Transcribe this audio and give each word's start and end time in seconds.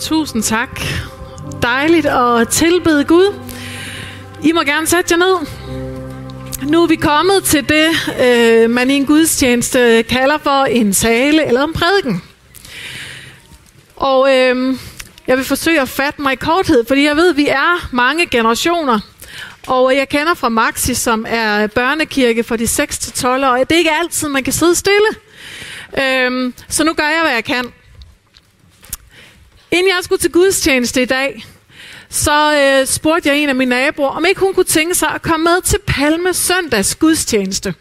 Tusind 0.00 0.42
tak. 0.42 0.80
Dejligt 1.62 2.06
at 2.06 2.48
tilbede 2.48 3.04
Gud. 3.04 3.34
I 4.42 4.52
må 4.52 4.62
gerne 4.62 4.86
sætte 4.86 5.12
jer 5.12 5.18
ned. 5.18 5.46
Nu 6.70 6.82
er 6.82 6.86
vi 6.86 6.96
kommet 6.96 7.44
til 7.44 7.68
det, 7.68 7.88
øh, 8.24 8.70
man 8.70 8.90
i 8.90 8.94
en 8.94 9.06
gudstjeneste 9.06 10.04
kalder 10.08 10.38
for 10.38 10.64
en 10.64 10.92
tale 10.92 11.46
eller 11.46 11.64
en 11.64 11.72
prædiken. 11.72 12.22
Og 13.96 14.36
øh, 14.36 14.76
jeg 15.26 15.36
vil 15.36 15.44
forsøge 15.44 15.80
at 15.80 15.88
fatte 15.88 16.22
mig 16.22 16.32
i 16.32 16.36
korthed, 16.36 16.84
fordi 16.88 17.04
jeg 17.04 17.16
ved, 17.16 17.30
at 17.30 17.36
vi 17.36 17.48
er 17.48 17.88
mange 17.90 18.26
generationer. 18.26 19.00
Og 19.66 19.96
jeg 19.96 20.08
kender 20.08 20.34
fra 20.34 20.48
Maxi, 20.48 20.94
som 20.94 21.26
er 21.28 21.66
børnekirke 21.66 22.44
for 22.44 22.56
de 22.56 22.64
6-12 22.64 23.26
år. 23.28 23.56
Det 23.56 23.72
er 23.72 23.78
ikke 23.78 23.92
altid, 24.02 24.28
man 24.28 24.44
kan 24.44 24.52
sidde 24.52 24.74
stille. 24.74 25.08
Øh, 25.98 26.52
så 26.68 26.84
nu 26.84 26.92
gør 26.92 27.08
jeg, 27.08 27.20
hvad 27.22 27.32
jeg 27.32 27.44
kan. 27.44 27.72
Inden 29.72 29.88
jeg 29.88 30.04
skulle 30.04 30.18
til 30.18 30.32
gudstjeneste 30.32 31.02
i 31.02 31.04
dag, 31.04 31.46
så 32.08 32.54
øh, 32.56 32.86
spurgte 32.86 33.28
jeg 33.28 33.38
en 33.38 33.48
af 33.48 33.54
mine 33.54 33.68
naboer, 33.68 34.08
om 34.08 34.24
ikke 34.24 34.40
hun 34.40 34.54
kunne 34.54 34.64
tænke 34.64 34.94
sig 34.94 35.08
at 35.08 35.22
komme 35.22 35.44
med 35.44 35.62
til 35.62 35.78
Palme 35.86 36.34
Søndags 36.34 36.94
gudstjeneste. 36.94 37.74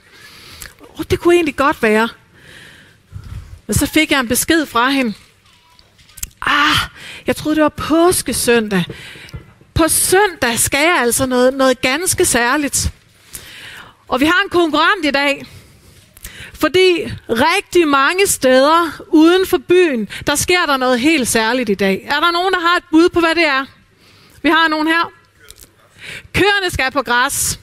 Oh, 0.79 1.05
det 1.09 1.20
kunne 1.20 1.35
egentlig 1.35 1.55
godt 1.55 1.84
være. 1.84 2.09
Men 3.67 3.73
så 3.73 3.85
fik 3.85 4.12
jeg 4.12 4.20
en 4.20 4.27
besked 4.27 4.65
fra 4.65 4.89
hende. 4.89 5.13
Ah, 6.41 6.77
jeg 7.27 7.35
troede, 7.35 7.55
det 7.55 7.63
var 7.63 7.70
påskesøndag. 7.70 8.84
På 9.73 9.87
søndag 9.87 10.59
skal 10.59 10.79
jeg 10.79 10.98
altså 10.99 11.26
noget, 11.26 11.53
noget 11.53 11.81
ganske 11.81 12.26
særligt. 12.26 12.91
Og 14.07 14.20
vi 14.20 14.26
har 14.26 14.41
en 14.43 14.49
konkurrent 14.49 15.05
i 15.05 15.12
dag. 15.12 15.45
Fordi 16.61 17.13
rigtig 17.29 17.88
mange 17.88 18.27
steder 18.27 19.01
uden 19.07 19.47
for 19.47 19.57
byen, 19.57 20.09
der 20.27 20.35
sker 20.35 20.65
der 20.65 20.77
noget 20.77 20.99
helt 20.99 21.27
særligt 21.27 21.70
i 21.70 21.73
dag. 21.73 22.07
Er 22.07 22.20
der 22.20 22.31
nogen, 22.31 22.53
der 22.53 22.59
har 22.59 22.77
et 22.77 22.84
bud 22.91 23.09
på, 23.09 23.20
hvad 23.20 23.35
det 23.35 23.45
er? 23.45 23.65
Vi 24.41 24.49
har 24.49 24.67
nogen 24.67 24.87
her. 24.87 25.11
Køerne 26.34 26.71
skal 26.71 26.91
på 26.91 27.01
græs. 27.01 27.59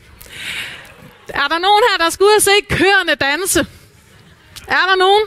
Er 1.28 1.48
der 1.48 1.58
nogen 1.58 1.82
her, 1.90 2.04
der 2.04 2.10
skal 2.10 2.24
ud 2.24 2.36
og 2.36 2.42
se 2.42 2.50
køerne 2.70 3.14
danse? 3.14 3.66
Er 4.68 4.86
der 4.88 4.96
nogen? 4.96 5.22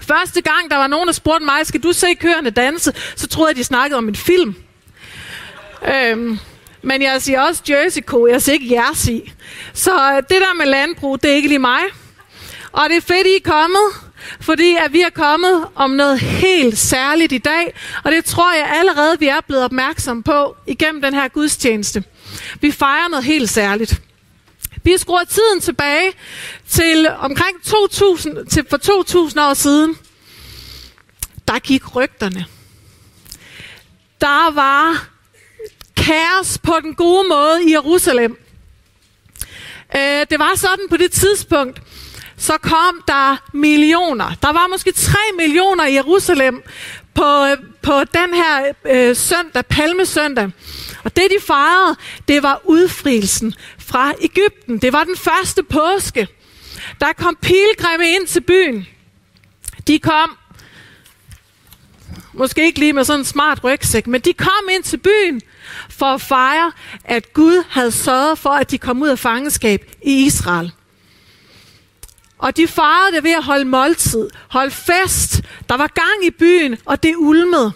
Første 0.00 0.40
gang, 0.40 0.70
der 0.70 0.76
var 0.76 0.86
nogen, 0.86 1.06
der 1.06 1.12
spurgte 1.12 1.44
mig, 1.44 1.66
skal 1.66 1.82
du 1.82 1.92
se 1.92 2.14
køerne 2.14 2.50
danse? 2.50 2.92
Så 3.16 3.28
troede 3.28 3.48
jeg, 3.48 3.56
de 3.56 3.64
snakkede 3.64 3.98
om 3.98 4.08
en 4.08 4.16
film. 4.16 4.54
Øhm, 5.94 6.38
men 6.82 7.02
jeg 7.02 7.22
siger 7.22 7.40
også 7.40 7.62
Jersey 7.68 8.02
Co, 8.02 8.26
jeg 8.26 8.42
siger 8.42 8.54
ikke 8.54 8.74
Jersey. 8.74 9.20
Så 9.72 10.10
øh, 10.10 10.16
det 10.16 10.30
der 10.30 10.54
med 10.54 10.66
landbrug, 10.66 11.22
det 11.22 11.30
er 11.30 11.34
ikke 11.34 11.48
lige 11.48 11.58
mig. 11.58 11.80
Og 12.76 12.88
det 12.88 12.96
er 12.96 13.00
fedt, 13.00 13.26
I 13.26 13.36
er 13.36 13.50
kommet, 13.50 13.82
fordi 14.40 14.76
at 14.84 14.92
vi 14.92 15.00
er 15.00 15.10
kommet 15.10 15.64
om 15.74 15.90
noget 15.90 16.20
helt 16.20 16.78
særligt 16.78 17.32
i 17.32 17.38
dag, 17.38 17.74
og 18.04 18.12
det 18.12 18.24
tror 18.24 18.54
jeg 18.54 18.70
allerede, 18.74 19.18
vi 19.18 19.28
er 19.28 19.40
blevet 19.40 19.64
opmærksom 19.64 20.22
på 20.22 20.56
igennem 20.66 21.02
den 21.02 21.14
her 21.14 21.28
gudstjeneste. 21.28 22.04
Vi 22.60 22.72
fejrer 22.72 23.08
noget 23.08 23.24
helt 23.24 23.50
særligt. 23.50 24.02
Vi 24.82 24.98
skruer 24.98 25.24
tiden 25.24 25.60
tilbage 25.60 26.12
til 26.68 27.08
omkring 27.18 27.62
2000, 27.64 28.46
til 28.46 28.64
for 28.70 28.76
2000 28.76 29.40
år 29.40 29.54
siden. 29.54 29.98
Der 31.48 31.58
gik 31.58 31.96
rygterne. 31.96 32.46
Der 34.20 34.50
var 34.50 35.08
kaos 35.96 36.58
på 36.58 36.74
den 36.82 36.94
gode 36.94 37.28
måde 37.28 37.68
i 37.68 37.72
Jerusalem. 37.72 38.38
Øh, 39.96 40.26
det 40.30 40.38
var 40.38 40.52
sådan 40.56 40.88
på 40.90 40.96
det 40.96 41.12
tidspunkt, 41.12 41.80
så 42.36 42.58
kom 42.58 43.02
der 43.08 43.36
millioner. 43.52 44.32
Der 44.42 44.52
var 44.52 44.66
måske 44.66 44.92
3 44.92 45.18
millioner 45.36 45.86
i 45.86 45.94
Jerusalem 45.94 46.62
på, 47.14 47.44
øh, 47.44 47.56
på 47.82 48.04
den 48.14 48.34
her 48.34 48.72
øh, 48.84 49.16
søndag, 49.16 49.66
palmesøndag. 49.66 50.50
Og 51.04 51.16
det 51.16 51.24
de 51.30 51.46
fejrede, 51.46 51.96
det 52.28 52.42
var 52.42 52.60
udfrielsen 52.64 53.54
fra 53.78 54.12
Ægypten. 54.20 54.78
Det 54.78 54.92
var 54.92 55.04
den 55.04 55.16
første 55.16 55.62
påske. 55.62 56.28
Der 57.00 57.12
kom 57.12 57.36
pilgrimme 57.42 58.08
ind 58.08 58.26
til 58.26 58.40
byen. 58.40 58.86
De 59.86 59.98
kom, 59.98 60.36
måske 62.32 62.64
ikke 62.64 62.78
lige 62.78 62.92
med 62.92 63.04
sådan 63.04 63.20
en 63.20 63.24
smart 63.24 63.64
rygsæk, 63.64 64.06
men 64.06 64.20
de 64.20 64.32
kom 64.32 64.68
ind 64.70 64.82
til 64.82 64.96
byen 64.96 65.40
for 65.88 66.06
at 66.06 66.20
fejre, 66.20 66.72
at 67.04 67.32
Gud 67.32 67.64
havde 67.68 67.92
sørget 67.92 68.38
for, 68.38 68.50
at 68.50 68.70
de 68.70 68.78
kom 68.78 69.02
ud 69.02 69.08
af 69.08 69.18
fangenskab 69.18 69.90
i 70.02 70.26
Israel. 70.26 70.72
Og 72.38 72.56
de 72.56 72.68
farede 72.68 73.16
det 73.16 73.24
ved 73.24 73.32
at 73.32 73.44
holde 73.44 73.64
måltid, 73.64 74.30
holde 74.48 74.70
fest. 74.70 75.42
Der 75.68 75.76
var 75.76 75.86
gang 75.86 76.24
i 76.26 76.30
byen, 76.30 76.76
og 76.84 77.02
det 77.02 77.14
ulmede. 77.16 77.72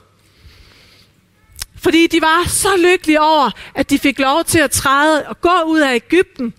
Fordi 1.83 2.07
de 2.07 2.21
var 2.21 2.49
så 2.49 2.69
lykkelige 2.77 3.21
over, 3.21 3.51
at 3.75 3.91
de 3.91 3.99
fik 3.99 4.19
lov 4.19 4.45
til 4.45 4.59
at 4.59 4.71
træde 4.71 5.29
og 5.29 5.41
gå 5.41 5.63
ud 5.67 5.81
af 5.81 5.95
Ægypten 5.95 6.55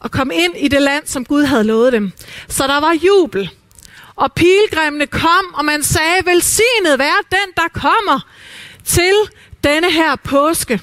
og 0.00 0.10
komme 0.10 0.34
ind 0.34 0.56
i 0.56 0.68
det 0.68 0.82
land, 0.82 1.06
som 1.06 1.24
Gud 1.24 1.42
havde 1.42 1.64
lovet 1.64 1.92
dem. 1.92 2.12
Så 2.48 2.66
der 2.66 2.80
var 2.80 2.92
jubel. 2.92 3.50
Og 4.16 4.32
pilgrimene 4.32 5.06
kom, 5.06 5.54
og 5.54 5.64
man 5.64 5.82
sagde, 5.82 6.26
velsignet 6.26 6.98
være 6.98 7.22
den, 7.30 7.52
der 7.56 7.80
kommer 7.80 8.20
til 8.84 9.14
denne 9.64 9.92
her 9.92 10.16
påske. 10.16 10.80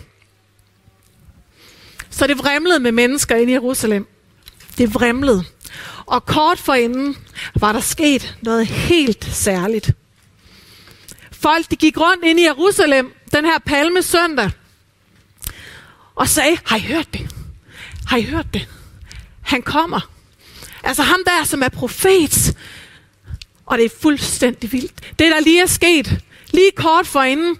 Så 2.10 2.28
det 2.28 2.38
vrimlede 2.38 2.80
med 2.80 2.92
mennesker 2.92 3.36
ind 3.36 3.50
i 3.50 3.54
Jerusalem. 3.54 4.08
Det 4.78 4.94
vrimlede. 4.94 5.44
Og 6.06 6.26
kort 6.26 6.60
forinden 6.60 7.18
var 7.56 7.74
der 7.74 7.80
sket 7.80 8.38
noget 8.42 8.68
helt 8.68 9.26
særligt. 9.32 9.92
Folk 11.32 11.72
de 11.72 11.76
gik 11.76 11.98
rundt 11.98 12.24
ind 12.26 12.40
i 12.40 12.44
Jerusalem 12.44 13.14
den 13.34 13.46
her 13.46 13.60
palmesøndag 13.60 14.52
og 16.16 16.30
sagde, 16.30 16.58
har 16.66 16.78
I 16.78 16.82
hørt 16.82 17.14
det? 17.14 17.30
Har 18.08 18.18
I 18.18 18.24
hørt 18.24 18.54
det? 18.54 18.68
Han 19.42 19.62
kommer. 19.62 20.10
Altså 20.84 21.04
ham 21.04 21.20
der, 21.26 21.44
som 21.44 21.64
er 21.64 21.70
profet. 21.70 22.58
Og 23.66 23.78
det 23.78 23.86
er 23.86 23.90
fuldstændig 24.02 24.72
vildt. 24.72 25.20
Det, 25.20 25.32
der 25.32 25.40
lige 25.40 25.62
er 25.62 25.66
sket, 25.66 26.22
lige 26.52 26.72
kort 26.76 27.08
forinden, 27.08 27.58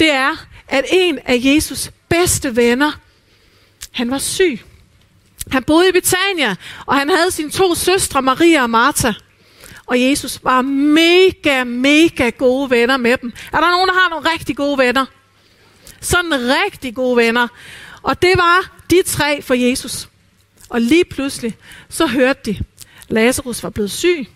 det 0.00 0.10
er, 0.10 0.46
at 0.68 0.84
en 0.92 1.18
af 1.24 1.40
Jesus 1.42 1.90
bedste 2.08 2.56
venner, 2.56 2.92
han 3.92 4.10
var 4.10 4.18
syg. 4.18 4.60
Han 5.52 5.62
boede 5.62 5.88
i 5.88 5.92
Betania, 5.92 6.54
og 6.86 6.94
han 6.98 7.08
havde 7.08 7.30
sine 7.30 7.50
to 7.50 7.74
søstre, 7.74 8.22
Maria 8.22 8.62
og 8.62 8.70
Martha. 8.70 9.12
Og 9.86 10.00
Jesus 10.02 10.40
var 10.42 10.62
mega, 10.62 11.64
mega 11.64 12.30
gode 12.30 12.70
venner 12.70 12.96
med 12.96 13.16
dem. 13.16 13.32
Er 13.52 13.60
der 13.60 13.70
nogen, 13.70 13.88
der 13.88 13.94
har 13.94 14.08
nogle 14.10 14.30
rigtig 14.32 14.56
gode 14.56 14.78
venner? 14.78 15.06
Sådan 16.00 16.32
rigtig 16.32 16.94
gode 16.94 17.16
venner. 17.16 17.48
Og 18.02 18.22
det 18.22 18.32
var 18.36 18.76
de 18.90 19.02
tre 19.06 19.42
for 19.42 19.54
Jesus. 19.54 20.08
Og 20.70 20.80
lige 20.80 21.04
pludselig, 21.04 21.56
så 21.88 22.06
hørte 22.06 22.40
de, 22.52 22.58
Lazarus 23.08 23.62
var 23.62 23.70
blevet 23.70 23.90
syg, 23.90 24.26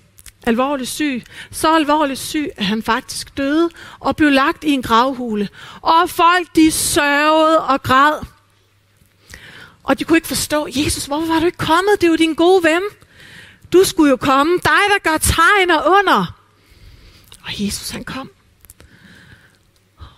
alvorligt 0.46 0.90
syg, 0.90 1.22
så 1.50 1.74
alvorligt 1.76 2.20
syg, 2.20 2.48
at 2.56 2.64
han 2.64 2.82
faktisk 2.82 3.36
døde 3.36 3.70
og 4.00 4.16
blev 4.16 4.30
lagt 4.30 4.64
i 4.64 4.70
en 4.70 4.82
gravhule. 4.82 5.48
Og 5.80 6.10
folk, 6.10 6.56
de 6.56 6.70
sørgede 6.70 7.60
og 7.60 7.82
græd. 7.82 8.35
Og 9.86 9.98
de 9.98 10.04
kunne 10.04 10.18
ikke 10.18 10.28
forstå, 10.28 10.68
Jesus, 10.70 11.06
hvorfor 11.06 11.26
var 11.26 11.40
du 11.40 11.46
ikke 11.46 11.58
kommet? 11.58 12.00
Det 12.00 12.06
er 12.06 12.10
jo 12.10 12.16
din 12.16 12.34
gode 12.34 12.64
ven. 12.64 12.82
Du 13.72 13.84
skulle 13.84 14.10
jo 14.10 14.16
komme. 14.16 14.52
Dig, 14.52 14.82
der 14.88 15.10
gør 15.10 15.18
tegn 15.18 15.70
og 15.70 15.82
under. 15.86 16.36
Og 17.42 17.64
Jesus, 17.64 17.90
han 17.90 18.04
kom. 18.04 18.30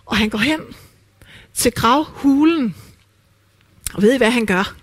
Og 0.06 0.17
han 0.17 0.29
går 0.29 0.39
hen 0.39 0.61
til 1.55 1.73
gravhulen. 1.73 2.75
Og 3.95 4.03
ved 4.03 4.15
I, 4.15 4.17
hvad 4.17 4.31
han 4.31 4.47
gør? 4.47 4.75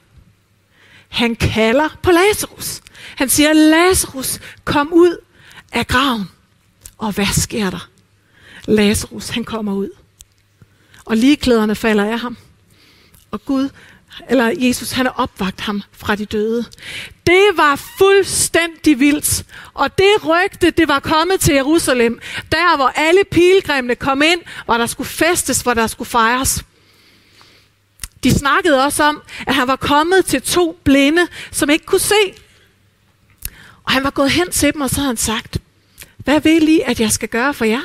Han 1.08 1.36
kalder 1.36 1.90
på 2.04 2.12
Lazarus. 2.12 2.82
Han 3.16 3.30
siger, 3.30 3.54
Lazarus, 3.54 4.40
kom 4.66 4.94
ud 4.94 5.18
af 5.72 5.88
graven. 5.88 6.30
Og 6.98 7.12
hvad 7.12 7.26
sker 7.26 7.70
der? 7.70 7.90
Lazarus, 8.66 9.30
han 9.30 9.44
kommer 9.44 9.74
ud. 9.74 9.90
Og 11.06 11.18
lige 11.18 11.36
klæderne 11.36 11.76
falder 11.76 12.06
af 12.06 12.20
ham. 12.20 12.38
Og 13.32 13.46
Gud 13.46 13.70
eller 14.30 14.54
Jesus, 14.58 14.92
han 14.92 15.06
har 15.06 15.14
opvagt 15.14 15.62
ham 15.62 15.84
fra 15.92 16.16
de 16.16 16.26
døde. 16.26 16.66
Det 17.28 17.46
var 17.56 17.76
fuldstændig 17.98 19.00
vildt. 19.00 19.46
Og 19.74 19.98
det 19.98 20.26
rygte, 20.26 20.72
det 20.72 20.88
var 20.88 21.00
kommet 21.00 21.40
til 21.40 21.54
Jerusalem, 21.54 22.20
der 22.52 22.76
hvor 22.76 22.88
alle 22.96 23.22
pilgrimene 23.32 23.96
kom 23.96 24.22
ind, 24.22 24.42
hvor 24.66 24.78
der 24.78 24.86
skulle 24.86 25.10
festes, 25.10 25.62
hvor 25.62 25.74
der 25.74 25.88
skulle 25.88 26.10
fejres. 26.10 26.64
De 28.24 28.32
snakkede 28.32 28.84
også 28.84 29.04
om, 29.04 29.22
at 29.48 29.56
han 29.56 29.68
var 29.68 29.76
kommet 29.76 30.26
til 30.26 30.42
to 30.42 30.80
blinde, 30.84 31.28
som 31.52 31.70
ikke 31.70 31.86
kunne 31.86 32.00
se. 32.00 32.34
Og 33.84 33.92
han 33.92 34.04
var 34.04 34.10
gået 34.10 34.32
hen 34.32 34.52
til 34.52 34.74
dem, 34.74 34.82
og 34.82 34.90
så 34.90 34.96
havde 34.96 35.08
han 35.08 35.18
sagt, 35.18 35.58
hvad 36.18 36.42
vil 36.42 36.70
I, 36.70 36.82
at 36.86 37.00
jeg 37.00 37.12
skal 37.12 37.30
gøre 37.30 37.54
for 37.54 37.66
jer? 37.66 37.82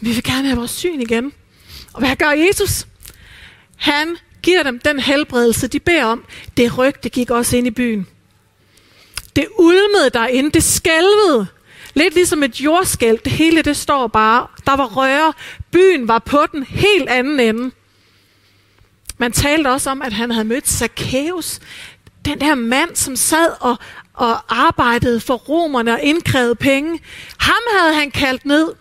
Vi 0.00 0.12
vil 0.12 0.22
gerne 0.22 0.48
have 0.48 0.56
vores 0.56 0.70
syn 0.70 1.00
igen. 1.00 1.32
Og 1.92 2.00
hvad 2.00 2.16
gør 2.16 2.30
Jesus? 2.30 2.86
Han 3.76 4.16
giver 4.42 4.62
dem 4.62 4.78
den 4.78 5.00
helbredelse, 5.00 5.68
de 5.68 5.80
beder 5.80 6.04
om. 6.04 6.24
Det 6.56 6.78
rygte 6.78 7.08
gik 7.08 7.30
også 7.30 7.56
ind 7.56 7.66
i 7.66 7.70
byen. 7.70 8.06
Det 9.36 9.46
ulmede 9.58 10.10
derinde, 10.14 10.50
det 10.50 10.64
skælvede. 10.64 11.46
Lidt 11.94 12.14
ligesom 12.14 12.42
et 12.42 12.60
jordskælv, 12.60 13.18
Det 13.24 13.32
hele 13.32 13.62
det 13.62 13.76
står 13.76 14.06
bare. 14.06 14.46
Der 14.66 14.76
var 14.76 14.86
røre. 14.86 15.32
Byen 15.70 16.08
var 16.08 16.18
på 16.18 16.46
den 16.52 16.62
helt 16.62 17.08
anden 17.08 17.40
ende. 17.40 17.70
Man 19.18 19.32
talte 19.32 19.68
også 19.68 19.90
om, 19.90 20.02
at 20.02 20.12
han 20.12 20.30
havde 20.30 20.44
mødt 20.44 20.68
Zacchaeus. 20.68 21.60
Den 22.24 22.40
der 22.40 22.54
mand, 22.54 22.96
som 22.96 23.16
sad 23.16 23.50
og, 23.60 23.76
og 24.14 24.66
arbejdede 24.66 25.20
for 25.20 25.34
romerne 25.34 25.92
og 25.92 26.02
indkrævede 26.02 26.54
penge. 26.54 27.00
Ham 27.38 27.62
havde 27.78 27.94
han 27.94 28.10
kaldt 28.10 28.44
ned. 28.44 28.72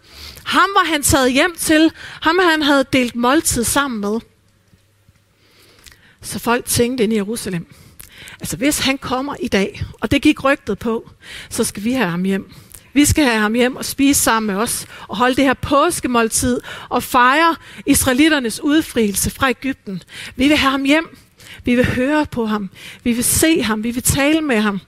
Ham 0.43 0.69
var 0.75 0.85
han 0.85 1.03
taget 1.03 1.31
hjem 1.31 1.55
til. 1.57 1.91
Ham 2.21 2.39
han 2.39 2.61
havde 2.61 2.85
delt 2.93 3.15
måltid 3.15 3.63
sammen 3.63 4.01
med. 4.01 4.19
Så 6.21 6.39
folk 6.39 6.65
tænkte 6.65 7.03
ind 7.03 7.13
i 7.13 7.15
Jerusalem. 7.15 7.65
Altså 8.39 8.57
hvis 8.57 8.79
han 8.79 8.97
kommer 8.97 9.35
i 9.39 9.47
dag, 9.47 9.83
og 9.99 10.11
det 10.11 10.21
gik 10.21 10.43
rygtet 10.43 10.79
på, 10.79 11.09
så 11.49 11.63
skal 11.63 11.83
vi 11.83 11.91
have 11.91 12.09
ham 12.09 12.23
hjem. 12.23 12.53
Vi 12.93 13.05
skal 13.05 13.23
have 13.23 13.39
ham 13.39 13.53
hjem 13.53 13.75
og 13.75 13.85
spise 13.85 14.21
sammen 14.21 14.47
med 14.47 14.63
os, 14.63 14.87
og 15.07 15.17
holde 15.17 15.35
det 15.35 15.43
her 15.43 15.53
påskemåltid, 15.53 16.61
og 16.89 17.03
fejre 17.03 17.55
israeliternes 17.85 18.63
udfrielse 18.63 19.29
fra 19.29 19.49
Ægypten. 19.49 20.03
Vi 20.35 20.47
vil 20.47 20.57
have 20.57 20.71
ham 20.71 20.83
hjem. 20.83 21.17
Vi 21.63 21.75
vil 21.75 21.85
høre 21.85 22.25
på 22.25 22.45
ham. 22.45 22.69
Vi 23.03 23.13
vil 23.13 23.23
se 23.23 23.61
ham. 23.61 23.83
Vi 23.83 23.91
vil 23.91 24.03
tale 24.03 24.41
med 24.41 24.59
ham. 24.59 24.79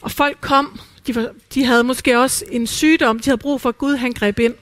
Og 0.00 0.10
folk 0.10 0.38
kom. 0.40 0.80
De, 1.06 1.14
var, 1.14 1.30
de 1.54 1.64
havde 1.64 1.84
måske 1.84 2.18
også 2.18 2.44
en 2.50 2.66
sygdom. 2.66 3.18
De 3.18 3.24
havde 3.24 3.38
brug 3.38 3.60
for, 3.60 3.68
at 3.68 3.78
Gud 3.78 3.96
han 3.96 4.12
greb 4.12 4.38
ind. 4.38 4.54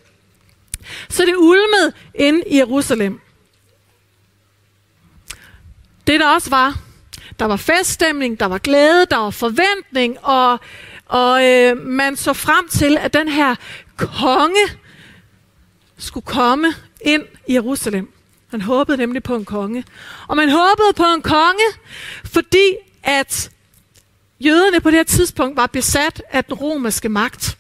Så 1.09 1.23
det 1.25 1.35
ulmede 1.37 1.93
ind 2.15 2.43
i 2.47 2.57
Jerusalem. 2.57 3.21
Det 6.09 6.21
der 6.21 6.27
også 6.27 6.51
var, 6.51 6.79
der 7.39 7.45
var 7.45 7.57
feststemning, 7.57 8.41
der 8.41 8.47
var 8.47 8.59
glæde, 8.59 9.07
der 9.11 9.17
var 9.17 9.31
forventning, 9.31 10.19
og, 10.23 10.61
og 11.07 11.45
øh, 11.45 11.77
man 11.77 12.17
så 12.17 12.33
frem 12.33 12.69
til, 12.69 12.97
at 13.01 13.15
den 13.15 13.29
her 13.29 13.55
konge 13.97 14.67
skulle 15.99 16.27
komme 16.27 16.75
ind 17.01 17.23
i 17.47 17.55
Jerusalem. 17.55 18.13
Man 18.51 18.61
håbede 18.61 18.97
nemlig 18.97 19.23
på 19.23 19.37
en 19.37 19.45
konge. 19.45 19.85
Og 20.29 20.37
man 20.37 20.51
håbede 20.51 20.93
på 20.97 21.05
en 21.15 21.23
konge, 21.23 21.65
fordi 22.25 22.77
at 23.03 23.51
jøderne 24.41 24.81
på 24.81 24.91
det 24.91 24.97
her 24.99 25.05
tidspunkt 25.05 25.57
var 25.57 25.67
besat 25.67 26.23
af 26.31 26.45
den 26.45 26.55
romerske 26.55 27.09
magt. 27.09 27.59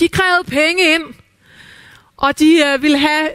De 0.00 0.08
krævede 0.08 0.44
penge 0.44 0.94
ind, 0.94 1.04
og 2.16 2.38
de 2.38 2.64
øh, 2.66 2.82
ville 2.82 2.98
have 2.98 3.28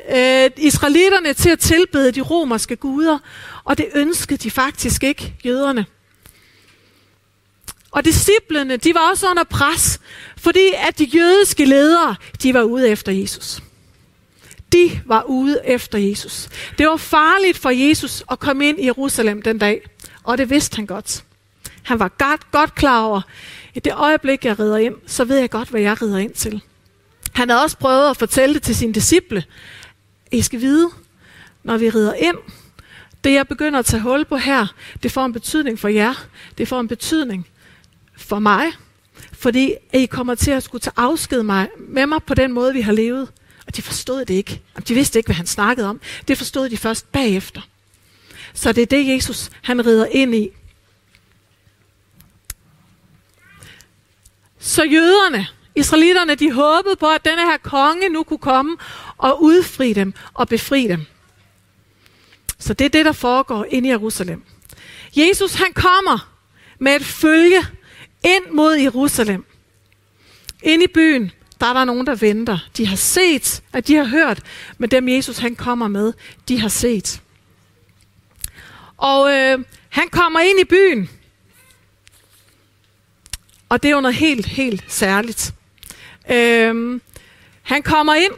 øh, 0.45 0.51
israelitterne 0.57 1.33
til 1.33 1.49
at 1.49 1.59
tilbede 1.59 2.11
de 2.11 2.21
romerske 2.21 2.75
guder, 2.75 3.17
og 3.67 3.77
det 3.77 3.87
ønskede 3.95 4.37
de 4.37 4.51
faktisk 4.51 5.03
ikke, 5.03 5.33
jøderne. 5.45 5.85
Og 7.91 8.05
disciplene, 8.05 8.77
de 8.77 8.93
var 8.93 9.09
også 9.09 9.29
under 9.29 9.43
pres, 9.43 9.99
fordi 10.37 10.69
at 10.87 10.99
de 10.99 11.03
jødiske 11.03 11.65
ledere, 11.65 12.15
de 12.43 12.53
var 12.53 12.61
ude 12.61 12.89
efter 12.89 13.11
Jesus. 13.11 13.63
De 14.73 15.01
var 15.05 15.23
ude 15.23 15.61
efter 15.65 15.97
Jesus. 15.97 16.49
Det 16.77 16.87
var 16.87 16.97
farligt 16.97 17.57
for 17.57 17.69
Jesus 17.69 18.23
at 18.31 18.39
komme 18.39 18.69
ind 18.69 18.79
i 18.79 18.85
Jerusalem 18.85 19.41
den 19.41 19.57
dag, 19.57 19.89
og 20.23 20.37
det 20.37 20.49
vidste 20.49 20.75
han 20.75 20.85
godt. 20.85 21.23
Han 21.83 21.99
var 21.99 22.07
godt, 22.07 22.51
godt 22.51 22.75
klar 22.75 23.01
over, 23.01 23.21
i 23.75 23.79
det 23.79 23.93
øjeblik, 23.93 24.45
jeg 24.45 24.59
rider 24.59 24.77
ind, 24.77 24.95
så 25.05 25.25
ved 25.25 25.37
jeg 25.37 25.49
godt, 25.49 25.69
hvad 25.69 25.81
jeg 25.81 26.01
rider 26.01 26.17
ind 26.17 26.33
til. 26.33 26.61
Han 27.33 27.49
havde 27.49 27.63
også 27.63 27.77
prøvet 27.77 28.09
at 28.09 28.17
fortælle 28.17 28.55
det 28.55 28.63
til 28.63 28.75
sine 28.75 28.93
disciple. 28.93 29.43
I 30.31 30.41
skal 30.41 30.61
vide, 30.61 30.89
når 31.63 31.77
vi 31.77 31.89
rider 31.89 32.13
ind, 32.13 32.37
det 33.23 33.33
jeg 33.33 33.47
begynder 33.47 33.79
at 33.79 33.85
tage 33.85 34.01
hul 34.01 34.25
på 34.25 34.37
her, 34.37 34.67
det 35.03 35.11
får 35.11 35.25
en 35.25 35.33
betydning 35.33 35.79
for 35.79 35.87
jer. 35.87 36.25
Det 36.57 36.67
får 36.67 36.79
en 36.79 36.87
betydning 36.87 37.47
for 38.17 38.39
mig. 38.39 38.65
Fordi 39.33 39.73
at 39.93 39.99
I 39.99 40.05
kommer 40.05 40.35
til 40.35 40.51
at 40.51 40.63
skulle 40.63 40.81
tage 40.81 40.93
afsked 40.97 41.43
mig, 41.43 41.69
med 41.77 42.05
mig 42.05 42.23
på 42.23 42.33
den 42.33 42.53
måde, 42.53 42.73
vi 42.73 42.81
har 42.81 42.91
levet. 42.91 43.31
Og 43.67 43.75
de 43.75 43.81
forstod 43.81 44.25
det 44.25 44.33
ikke. 44.33 44.61
De 44.87 44.93
vidste 44.93 45.19
ikke, 45.19 45.27
hvad 45.27 45.35
han 45.35 45.47
snakkede 45.47 45.89
om. 45.89 46.01
Det 46.27 46.37
forstod 46.37 46.69
de 46.69 46.77
først 46.77 47.11
bagefter. 47.11 47.61
Så 48.53 48.71
det 48.71 48.81
er 48.81 48.85
det, 48.85 49.07
Jesus 49.07 49.49
han 49.61 49.85
rider 49.85 50.05
ind 50.05 50.35
i. 50.35 50.49
Så 54.59 54.83
jøderne, 54.83 55.47
israelitterne, 55.75 56.35
de 56.35 56.51
håbede 56.51 56.95
på, 56.95 57.09
at 57.09 57.25
denne 57.25 57.41
her 57.41 57.57
konge 57.57 58.09
nu 58.09 58.23
kunne 58.23 58.37
komme 58.37 58.77
og 59.17 59.43
udfri 59.43 59.93
dem 59.93 60.13
og 60.33 60.47
befri 60.47 60.87
dem. 60.87 61.05
Så 62.59 62.73
det 62.73 62.85
er 62.85 62.89
det, 62.89 63.05
der 63.05 63.11
foregår 63.11 63.65
inde 63.69 63.89
i 63.89 63.91
Jerusalem. 63.91 64.43
Jesus 65.15 65.53
han 65.53 65.73
kommer 65.73 66.33
med 66.79 66.95
et 66.95 67.05
følge 67.05 67.65
ind 68.23 68.51
mod 68.51 68.73
Jerusalem. 68.75 69.45
Ind 70.63 70.83
i 70.83 70.87
byen, 70.93 71.31
der 71.59 71.65
er 71.67 71.73
der 71.73 71.83
nogen, 71.83 72.07
der 72.07 72.15
venter. 72.15 72.59
De 72.77 72.87
har 72.87 72.95
set, 72.95 73.63
at 73.73 73.87
de 73.87 73.95
har 73.95 74.03
hørt, 74.03 74.41
men 74.77 74.91
dem 74.91 75.09
Jesus 75.09 75.37
han 75.37 75.55
kommer 75.55 75.87
med, 75.87 76.13
de 76.47 76.59
har 76.59 76.69
set. 76.69 77.21
Og 78.97 79.31
øh, 79.31 79.59
han 79.89 80.09
kommer 80.09 80.39
ind 80.39 80.59
i 80.59 80.63
byen. 80.63 81.09
Og 83.69 83.83
det 83.83 83.89
er 83.89 83.95
jo 83.95 84.01
noget 84.01 84.15
helt, 84.15 84.45
helt 84.45 84.83
særligt. 84.87 85.53
Øh, 86.31 87.01
han 87.61 87.83
kommer 87.83 88.15
ind, 88.15 88.31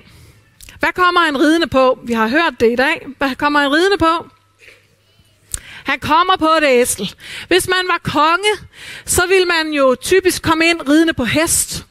hvad 0.79 0.93
kommer 0.93 1.21
han 1.21 1.39
ridende 1.39 1.67
på? 1.67 1.99
Vi 2.03 2.13
har 2.13 2.27
hørt 2.27 2.59
det 2.59 2.71
i 2.71 2.75
dag. 2.75 3.07
Hvad 3.17 3.35
kommer 3.35 3.59
han 3.59 3.71
ridende 3.71 3.97
på? 3.97 4.27
Han 5.83 5.99
kommer 5.99 6.37
på 6.37 6.45
et 6.45 6.63
æsel. 6.63 7.15
Hvis 7.47 7.67
man 7.67 7.87
var 7.87 7.99
konge, 8.03 8.67
så 9.05 9.21
ville 9.27 9.45
man 9.45 9.73
jo 9.73 9.95
typisk 10.01 10.41
komme 10.41 10.69
ind 10.69 10.89
ridende 10.89 11.13
på 11.13 11.25
hest, 11.25 11.85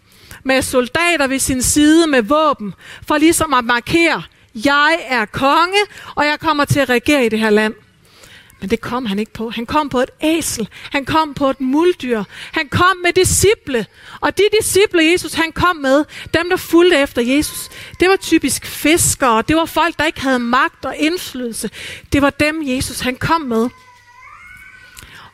med 0.44 0.62
soldater 0.62 1.26
ved 1.26 1.38
sin 1.38 1.62
side 1.62 2.06
med 2.06 2.22
våben, 2.22 2.74
for 3.08 3.18
ligesom 3.18 3.54
at 3.54 3.64
markere, 3.64 4.22
jeg 4.54 4.98
er 5.08 5.24
konge, 5.24 5.78
og 6.14 6.26
jeg 6.26 6.40
kommer 6.40 6.64
til 6.64 6.80
at 6.80 6.88
regere 6.88 7.26
i 7.26 7.28
det 7.28 7.38
her 7.38 7.50
land. 7.50 7.74
Men 8.60 8.70
det 8.70 8.80
kom 8.80 9.06
han 9.06 9.18
ikke 9.18 9.32
på. 9.32 9.50
Han 9.50 9.66
kom 9.66 9.88
på 9.88 10.00
et 10.00 10.10
æsel. 10.20 10.68
Han 10.92 11.04
kom 11.04 11.34
på 11.34 11.50
et 11.50 11.60
muldyr. 11.60 12.24
Han 12.52 12.68
kom 12.68 12.96
med 13.02 13.12
disciple. 13.12 13.86
Og 14.20 14.38
de 14.38 14.42
disciple, 14.60 15.12
Jesus 15.12 15.34
han 15.34 15.52
kom 15.52 15.76
med, 15.76 16.04
dem 16.34 16.50
der 16.50 16.56
fulgte 16.56 16.96
efter 16.96 17.22
Jesus, 17.22 17.68
det 18.00 18.08
var 18.08 18.16
typisk 18.16 18.66
fiskere. 18.66 19.42
Det 19.48 19.56
var 19.56 19.64
folk, 19.64 19.98
der 19.98 20.04
ikke 20.04 20.20
havde 20.20 20.38
magt 20.38 20.84
og 20.84 20.96
indflydelse. 20.96 21.70
Det 22.12 22.22
var 22.22 22.30
dem, 22.30 22.62
Jesus 22.64 23.00
han 23.00 23.16
kom 23.16 23.40
med. 23.40 23.68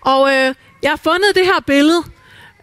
Og 0.00 0.34
øh, 0.34 0.54
jeg 0.82 0.90
har 0.90 1.00
fundet 1.04 1.34
det 1.34 1.44
her 1.44 1.60
billede. 1.66 2.02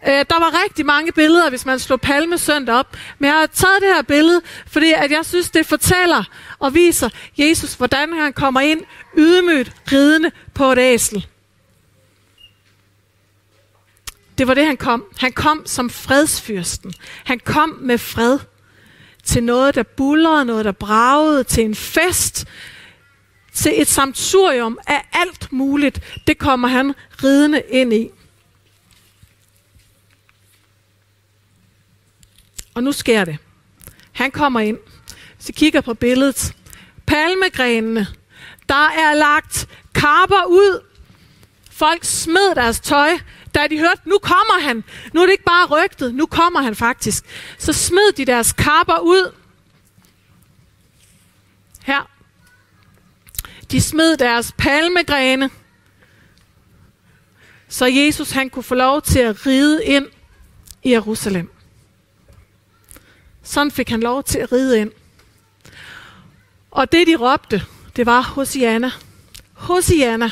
Øh, 0.06 0.24
der 0.30 0.38
var 0.38 0.62
rigtig 0.64 0.86
mange 0.86 1.12
billeder, 1.12 1.50
hvis 1.50 1.66
man 1.66 1.78
slår 1.78 1.96
palmesøndag 1.96 2.74
op. 2.74 2.96
Men 3.18 3.28
jeg 3.28 3.38
har 3.38 3.46
taget 3.46 3.82
det 3.82 3.94
her 3.94 4.02
billede, 4.02 4.40
fordi 4.66 4.92
at 4.92 5.10
jeg 5.10 5.24
synes, 5.24 5.50
det 5.50 5.66
fortæller 5.66 6.24
og 6.58 6.74
viser 6.74 7.08
Jesus, 7.38 7.74
hvordan 7.74 8.12
han 8.12 8.32
kommer 8.32 8.60
ind 8.60 8.80
ydmygt 9.16 9.72
ridende 9.92 10.30
på 10.54 10.72
et 10.72 10.78
æsel. 10.78 11.26
Det 14.38 14.48
var 14.48 14.54
det, 14.54 14.66
han 14.66 14.76
kom. 14.76 15.04
Han 15.18 15.32
kom 15.32 15.62
som 15.66 15.90
fredsfyrsten. 15.90 16.94
Han 17.24 17.40
kom 17.40 17.78
med 17.80 17.98
fred 17.98 18.38
til 19.24 19.42
noget, 19.42 19.74
der 19.74 19.82
bullerede, 19.82 20.44
noget, 20.44 20.64
der 20.64 20.72
bragede, 20.72 21.44
til 21.44 21.64
en 21.64 21.74
fest, 21.74 22.46
til 23.52 23.80
et 23.80 23.88
samturium 23.88 24.78
af 24.86 25.08
alt 25.12 25.52
muligt. 25.52 26.20
Det 26.26 26.38
kommer 26.38 26.68
han 26.68 26.94
ridende 27.24 27.62
ind 27.68 27.92
i. 27.92 28.10
Og 32.74 32.82
nu 32.82 32.92
sker 32.92 33.24
det. 33.24 33.38
Han 34.12 34.30
kommer 34.30 34.60
ind. 34.60 34.78
Så 35.38 35.52
kigger 35.52 35.80
på 35.80 35.94
billedet. 35.94 36.56
Palmegrenene. 37.06 38.06
Der 38.68 38.88
er 38.88 39.14
lagt 39.14 39.68
karper 39.94 40.44
ud. 40.44 40.84
Folk 41.70 42.04
smed 42.04 42.54
deres 42.54 42.80
tøj, 42.80 43.10
da 43.54 43.66
de 43.70 43.78
hørte, 43.78 44.00
nu 44.08 44.18
kommer 44.18 44.60
han. 44.60 44.84
Nu 45.12 45.20
er 45.20 45.26
det 45.26 45.32
ikke 45.32 45.44
bare 45.44 45.66
rygtet, 45.66 46.14
nu 46.14 46.26
kommer 46.26 46.62
han 46.62 46.76
faktisk. 46.76 47.24
Så 47.58 47.72
smed 47.72 48.12
de 48.12 48.24
deres 48.24 48.52
karper 48.52 48.98
ud. 48.98 49.34
Her. 51.84 52.10
De 53.70 53.80
smed 53.80 54.16
deres 54.16 54.54
palmegrene. 54.58 55.50
Så 57.68 57.86
Jesus 57.86 58.30
han 58.30 58.50
kunne 58.50 58.62
få 58.62 58.74
lov 58.74 59.02
til 59.02 59.18
at 59.18 59.46
ride 59.46 59.84
ind 59.84 60.06
i 60.82 60.90
Jerusalem. 60.90 61.50
Sådan 63.42 63.70
fik 63.70 63.88
han 63.88 64.00
lov 64.00 64.24
til 64.24 64.38
at 64.38 64.52
ride 64.52 64.80
ind. 64.80 64.90
Og 66.70 66.92
det 66.92 67.06
de 67.06 67.16
råbte, 67.16 67.62
det 67.96 68.06
var 68.06 68.20
Hosianna. 68.20 68.90
Hosianna. 69.62 70.30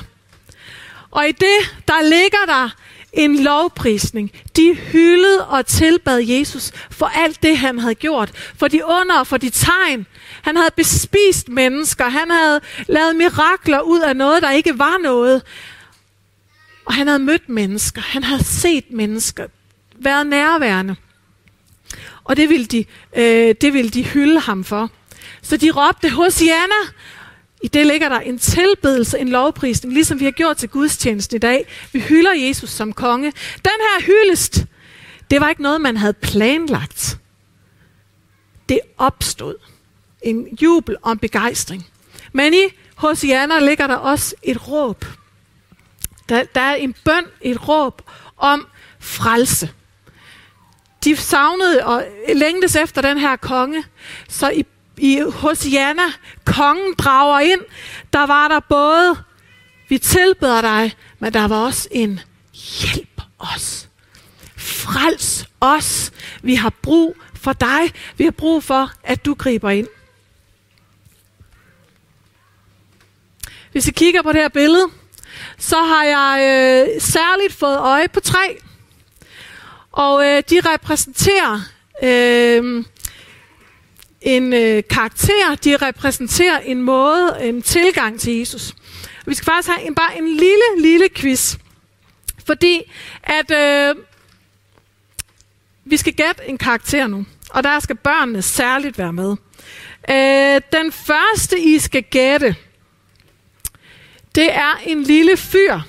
Og 1.10 1.28
i 1.28 1.32
det, 1.32 1.82
der 1.88 2.02
ligger 2.02 2.46
der 2.46 2.68
en 3.12 3.42
lovprisning. 3.42 4.30
De 4.56 4.74
hyldede 4.74 5.46
og 5.46 5.66
tilbad 5.66 6.18
Jesus 6.18 6.72
for 6.90 7.06
alt 7.06 7.42
det, 7.42 7.58
han 7.58 7.78
havde 7.78 7.94
gjort. 7.94 8.30
For 8.56 8.68
de 8.68 8.84
under, 8.84 9.24
for 9.24 9.36
de 9.36 9.50
tegn. 9.50 10.06
Han 10.42 10.56
havde 10.56 10.70
bespist 10.76 11.48
mennesker. 11.48 12.08
Han 12.08 12.30
havde 12.30 12.60
lavet 12.86 13.16
mirakler 13.16 13.80
ud 13.80 14.00
af 14.00 14.16
noget, 14.16 14.42
der 14.42 14.50
ikke 14.50 14.78
var 14.78 14.98
noget. 15.02 15.42
Og 16.84 16.94
han 16.94 17.06
havde 17.06 17.18
mødt 17.18 17.48
mennesker. 17.48 18.00
Han 18.00 18.24
havde 18.24 18.44
set 18.44 18.84
mennesker. 18.90 19.46
Været 19.96 20.26
nærværende. 20.26 20.96
og 22.24 22.36
det 22.36 22.48
ville 22.48 22.66
de, 22.66 22.84
øh, 23.16 23.54
det 23.60 23.72
ville 23.72 23.90
de 23.90 24.04
hylde 24.04 24.40
ham 24.40 24.64
for. 24.64 24.90
Så 25.42 25.56
de 25.56 25.70
råbte, 25.70 26.10
Hosianna! 26.10 26.74
I 27.62 27.68
det 27.68 27.86
ligger 27.86 28.08
der 28.08 28.20
en 28.20 28.38
tilbedelse, 28.38 29.18
en 29.18 29.28
lovprisning, 29.28 29.94
ligesom 29.94 30.20
vi 30.20 30.24
har 30.24 30.32
gjort 30.32 30.56
til 30.56 30.68
gudstjenesten 30.68 31.36
i 31.36 31.38
dag. 31.38 31.66
Vi 31.92 32.00
hylder 32.00 32.32
Jesus 32.32 32.70
som 32.70 32.92
konge. 32.92 33.32
Den 33.54 33.72
her 33.80 34.06
hyldest, 34.06 34.64
det 35.30 35.40
var 35.40 35.48
ikke 35.48 35.62
noget, 35.62 35.80
man 35.80 35.96
havde 35.96 36.12
planlagt. 36.12 37.18
Det 38.68 38.80
opstod. 38.98 39.54
En 40.22 40.58
jubel 40.62 40.96
og 41.02 41.12
en 41.12 41.18
begejstring. 41.18 41.86
Men 42.32 42.54
i 42.54 42.68
Hosianna 42.94 43.58
ligger 43.58 43.86
der 43.86 43.94
også 43.94 44.34
et 44.42 44.68
råb. 44.68 45.04
Der, 46.28 46.44
der 46.54 46.60
er 46.60 46.74
en 46.74 46.94
bøn, 47.04 47.24
et 47.40 47.68
råb 47.68 48.02
om 48.36 48.66
frelse. 49.00 49.70
De 51.04 51.16
savnede 51.16 51.86
og 51.86 52.04
længtes 52.34 52.76
efter 52.76 53.02
den 53.02 53.18
her 53.18 53.36
konge, 53.36 53.84
så 54.28 54.50
i, 54.50 54.64
i 55.00 55.20
Hosianna, 55.20 56.02
kongen 56.44 56.94
drager 56.94 57.40
ind, 57.40 57.60
der 58.12 58.26
var 58.26 58.48
der 58.48 58.60
både, 58.60 59.16
vi 59.88 59.98
tilbeder 59.98 60.60
dig, 60.60 60.96
men 61.18 61.32
der 61.32 61.48
var 61.48 61.56
også 61.56 61.88
en 61.90 62.20
hjælp 62.52 63.22
os. 63.38 63.88
Frels 64.56 65.46
os. 65.60 66.12
Vi 66.42 66.54
har 66.54 66.72
brug 66.82 67.16
for 67.34 67.52
dig. 67.52 67.80
Vi 68.16 68.24
har 68.24 68.30
brug 68.30 68.64
for, 68.64 68.90
at 69.02 69.24
du 69.24 69.34
griber 69.34 69.70
ind. 69.70 69.88
Hvis 73.72 73.88
I 73.88 73.90
kigger 73.90 74.22
på 74.22 74.32
det 74.32 74.40
her 74.40 74.48
billede, 74.48 74.86
så 75.58 75.76
har 75.76 76.04
jeg 76.04 76.38
øh, 76.40 77.00
særligt 77.00 77.52
fået 77.52 77.78
øje 77.78 78.08
på 78.08 78.20
tre. 78.20 78.58
Og 79.92 80.26
øh, 80.26 80.42
de 80.50 80.60
repræsenterer 80.60 81.60
øh, 82.02 82.84
en 84.20 84.52
øh, 84.52 84.82
karakter, 84.90 85.54
de 85.64 85.76
repræsenterer 85.76 86.58
en 86.58 86.82
måde, 86.82 87.36
en 87.40 87.62
tilgang 87.62 88.20
til 88.20 88.38
Jesus. 88.38 88.74
Vi 89.26 89.34
skal 89.34 89.44
faktisk 89.44 89.68
have 89.68 89.86
en, 89.86 89.94
bare 89.94 90.18
en 90.18 90.28
lille, 90.28 90.82
lille 90.82 91.08
quiz. 91.14 91.56
Fordi 92.46 92.92
at 93.22 93.50
øh, 93.50 93.94
vi 95.84 95.96
skal 95.96 96.12
gætte 96.12 96.42
en 96.46 96.58
karakter 96.58 97.06
nu, 97.06 97.26
og 97.50 97.64
der 97.64 97.80
skal 97.80 97.96
børnene 97.96 98.42
særligt 98.42 98.98
være 98.98 99.12
med. 99.12 99.36
Øh, 100.10 100.60
den 100.72 100.92
første, 100.92 101.60
I 101.60 101.78
skal 101.78 102.02
gætte, 102.02 102.56
det 104.34 104.54
er 104.54 104.80
en 104.86 105.02
lille 105.02 105.36
fyr, 105.36 105.80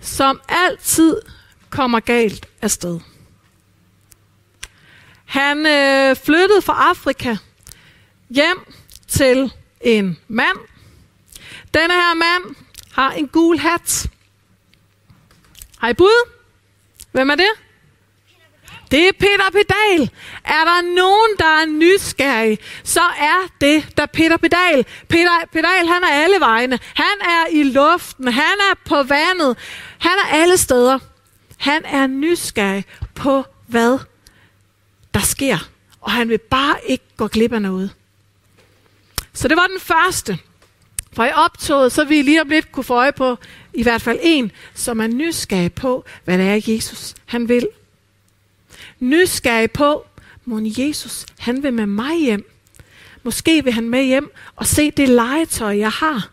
som 0.00 0.40
altid 0.48 1.16
kommer 1.70 2.00
galt 2.00 2.46
afsted. 2.62 3.00
Han 5.34 5.66
øh, 5.66 6.16
flyttede 6.16 6.62
fra 6.62 6.90
Afrika 6.90 7.36
hjem 8.30 8.72
til 9.08 9.52
en 9.80 10.18
mand. 10.28 10.58
Denne 11.74 11.94
her 11.94 12.14
mand 12.14 12.56
har 12.92 13.10
en 13.10 13.28
gul 13.28 13.58
hat. 13.58 14.06
Har 15.78 15.88
I 15.88 15.94
bud? 15.94 16.30
Hvem 17.12 17.30
er 17.30 17.34
det? 17.34 17.50
Det 18.90 19.08
er 19.08 19.12
Peter 19.12 19.50
Pedal. 19.52 20.10
Er 20.44 20.64
der 20.64 20.94
nogen, 20.94 21.30
der 21.38 21.62
er 21.62 21.66
nysgerrig, 21.66 22.58
så 22.84 23.02
er 23.18 23.48
det 23.60 23.96
der 23.96 24.06
Peter 24.06 24.36
Pedal. 24.36 24.86
Peter 25.08 25.38
Pedal, 25.52 25.86
han 25.86 26.02
er 26.04 26.12
alle 26.12 26.40
vegne. 26.40 26.78
Han 26.94 27.20
er 27.20 27.46
i 27.50 27.62
luften. 27.62 28.28
Han 28.28 28.58
er 28.70 28.74
på 28.84 29.02
vandet. 29.02 29.56
Han 29.98 30.12
er 30.24 30.36
alle 30.36 30.56
steder. 30.56 30.98
Han 31.56 31.84
er 31.84 32.06
nysgerrig 32.06 32.84
på, 33.14 33.44
hvad 33.66 33.98
der 35.14 35.20
sker. 35.20 35.70
Og 36.00 36.12
han 36.12 36.28
vil 36.28 36.38
bare 36.38 36.76
ikke 36.86 37.04
gå 37.16 37.26
glip 37.26 37.52
af 37.52 37.62
noget. 37.62 37.90
Så 39.32 39.48
det 39.48 39.56
var 39.56 39.66
den 39.66 39.80
første. 39.80 40.38
For 41.12 41.24
i 41.24 41.32
optoget, 41.34 41.92
så 41.92 42.04
vi 42.04 42.22
lige 42.22 42.40
om 42.40 42.48
lidt 42.48 42.72
kunne 42.72 42.84
få 42.84 42.94
øje 42.94 43.12
på 43.12 43.38
i 43.74 43.82
hvert 43.82 44.02
fald 44.02 44.18
en, 44.22 44.52
som 44.74 45.00
er 45.00 45.06
nysgerrig 45.06 45.72
på, 45.72 46.04
hvad 46.24 46.38
det 46.38 46.46
er, 46.46 46.72
Jesus 46.74 47.14
han 47.26 47.48
vil 47.48 47.68
nysgerrig 49.00 49.70
på, 49.70 50.06
må 50.44 50.60
Jesus, 50.78 51.26
han 51.38 51.62
vil 51.62 51.72
med 51.72 51.86
mig 51.86 52.20
hjem. 52.20 52.50
Måske 53.22 53.64
vil 53.64 53.72
han 53.72 53.88
med 53.88 54.04
hjem 54.04 54.30
og 54.56 54.66
se 54.66 54.90
det 54.90 55.08
legetøj, 55.08 55.78
jeg 55.78 55.90
har. 55.90 56.30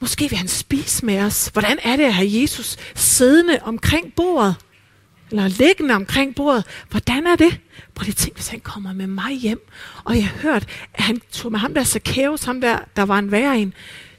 Måske 0.00 0.28
vil 0.28 0.38
han 0.38 0.48
spise 0.48 1.06
med 1.06 1.20
os. 1.20 1.50
Hvordan 1.52 1.78
er 1.82 1.96
det 1.96 2.04
at 2.04 2.14
have 2.14 2.42
Jesus 2.42 2.76
siddende 2.94 3.58
omkring 3.62 4.14
bordet? 4.14 4.56
Eller 5.30 5.48
liggende 5.48 5.94
omkring 5.94 6.34
bordet. 6.34 6.64
Hvordan 6.90 7.26
er 7.26 7.36
det? 7.36 7.60
Prøv 7.94 8.04
lige 8.04 8.14
tænk, 8.14 8.34
hvis 8.34 8.48
han 8.48 8.60
kommer 8.60 8.92
med 8.92 9.06
mig 9.06 9.32
hjem. 9.32 9.68
Og 10.04 10.16
jeg 10.16 10.26
hørte, 10.26 10.46
hørt, 10.46 10.66
at 10.94 11.04
han 11.04 11.20
tog 11.32 11.52
med 11.52 11.60
ham 11.60 11.74
der 11.74 11.84
Zacchaeus, 11.84 12.44
ham 12.44 12.60
der, 12.60 12.78
der 12.96 13.02
var 13.02 13.18
en 13.18 13.30
værre 13.30 13.58
en. 13.58 13.74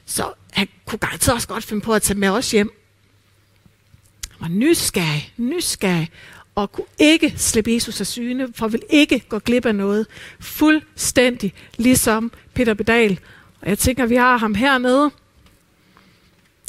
Så 0.06 0.32
han 0.52 0.68
kunne 0.86 0.98
garanteret 0.98 1.34
også 1.34 1.48
godt 1.48 1.64
finde 1.64 1.82
på 1.82 1.92
at 1.94 2.02
tage 2.02 2.18
med 2.18 2.28
os 2.28 2.50
hjem. 2.50 2.70
Han 4.30 4.40
var 4.40 4.48
nysgerrig, 4.48 5.32
nysgerrig 5.36 6.10
og 6.54 6.72
kunne 6.72 6.86
ikke 6.98 7.34
slippe 7.36 7.72
Jesus 7.72 8.00
af 8.00 8.06
syne, 8.06 8.48
for 8.54 8.68
vil 8.68 8.82
ikke 8.90 9.20
gå 9.28 9.38
glip 9.38 9.66
af 9.66 9.74
noget. 9.74 10.06
Fuldstændig 10.40 11.54
ligesom 11.76 12.32
Peter 12.54 12.74
Bedal. 12.74 13.20
Og 13.60 13.68
jeg 13.68 13.78
tænker, 13.78 14.06
vi 14.06 14.16
har 14.16 14.36
ham 14.36 14.54
hernede. 14.54 15.10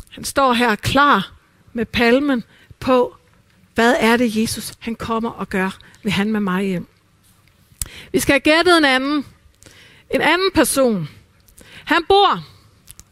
Han 0.10 0.24
står 0.24 0.54
her 0.54 0.76
klar 0.76 1.34
med 1.74 1.86
palmen 1.86 2.44
på, 2.80 3.16
hvad 3.80 3.96
er 4.00 4.18
det, 4.18 4.36
Jesus 4.36 4.74
han 4.80 4.96
kommer 4.96 5.30
og 5.30 5.50
gør, 5.50 5.78
vil 6.04 6.12
han 6.12 6.32
med 6.32 6.40
mig 6.40 6.64
hjem. 6.64 6.88
Vi 8.12 8.20
skal 8.20 8.34
have 8.34 8.40
gættet 8.40 8.78
en 8.78 8.86
anden. 8.86 9.26
En 10.10 10.22
anden 10.22 10.52
person. 10.54 11.10
Han 11.86 12.04
bor 12.08 12.46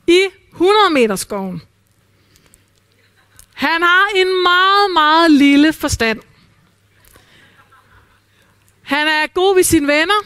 i 0.08 0.22
100 0.52 0.90
meter 0.94 1.16
skoven. 1.16 1.62
Han 3.54 3.82
har 3.82 4.08
en 4.16 4.44
meget, 4.44 4.92
meget 4.94 5.32
lille 5.32 5.74
forstand. 5.74 6.22
Han 8.82 9.08
er 9.08 9.28
god 9.28 9.56
ved 9.56 9.64
sine 9.64 9.88
venner. 9.88 10.26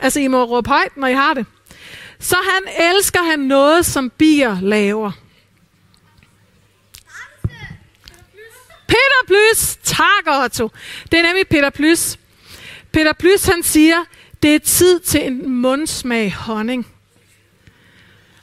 Altså, 0.00 0.20
I 0.20 0.28
må 0.28 0.44
råbe 0.44 0.68
højt, 0.68 0.96
når 0.96 1.06
I 1.06 1.14
har 1.14 1.34
det. 1.34 1.46
Så 2.18 2.36
han 2.36 2.86
elsker 2.94 3.22
han 3.22 3.38
noget, 3.38 3.86
som 3.86 4.10
bier 4.10 4.60
laver. 4.60 5.12
Peter 8.88 9.22
Plys. 9.26 9.78
Tak, 9.82 10.42
Otto. 10.44 10.70
Det 11.12 11.18
er 11.18 11.22
nemlig 11.22 11.48
Peter 11.48 11.70
Plys. 11.70 12.18
Peter 12.92 13.12
Plys, 13.12 13.46
han 13.46 13.62
siger, 13.62 14.04
det 14.42 14.54
er 14.54 14.58
tid 14.58 15.00
til 15.00 15.26
en 15.26 15.50
mundsmag 15.50 16.34
honning. 16.34 16.86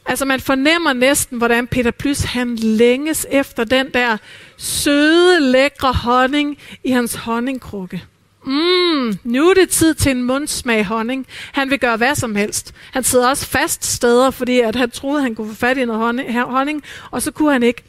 Altså 0.06 0.26
man 0.26 0.40
fornemmer 0.40 0.94
næsten, 0.94 1.38
hvordan 1.38 1.68
Peter 1.68 1.92
Plys 1.92 2.24
han 2.24 2.56
længes 2.56 3.28
efter 3.30 3.64
den 3.64 3.94
der 3.94 4.18
søde, 4.58 5.40
lækre 5.40 5.94
honning 5.94 6.58
i 6.84 6.92
hans 6.92 7.16
honningkrukke. 7.16 8.04
Mm, 8.46 9.20
nu 9.24 9.50
er 9.50 9.54
det 9.54 9.70
tid 9.70 9.94
til 9.94 10.12
en 10.12 10.24
mundsmag 10.24 10.86
honning. 10.86 11.28
Han 11.52 11.70
vil 11.70 11.80
gøre 11.80 11.98
hvad 11.98 12.16
som 12.16 12.36
helst. 12.36 12.74
Han 12.92 13.04
sidder 13.04 13.30
også 13.30 13.46
fast 13.46 13.86
steder, 13.86 14.32
fordi 14.32 14.60
at 14.60 14.76
han 14.76 14.92
troede, 14.92 15.22
han 15.22 15.36
kunne 15.36 15.50
få 15.50 15.56
fat 15.56 15.78
i 15.78 15.86
noget 15.86 16.46
honning, 16.46 16.84
og 17.12 17.22
så 17.22 17.32
kunne 17.32 17.52
han 17.52 17.64
ikke. 17.64 17.84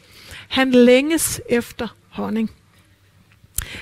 Han 0.47 0.71
længes 0.71 1.41
efter 1.49 1.87
honning. 2.17 2.51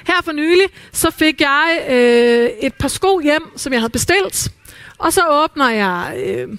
Her 0.08 0.22
for 0.24 0.32
nylig, 0.32 0.68
så 0.92 1.12
fik 1.12 1.42
jeg 1.42 1.86
øh, 1.89 2.50
et 2.68 2.74
par 2.74 2.88
sko 2.88 3.20
hjem, 3.20 3.58
som 3.58 3.74
jeg 3.74 3.82
havde 3.82 3.92
bestilt. 3.92 4.51
Og 4.98 5.13
så 5.13 5.22
åbner 5.30 5.70
jeg 5.70 6.13
øh, 6.25 6.58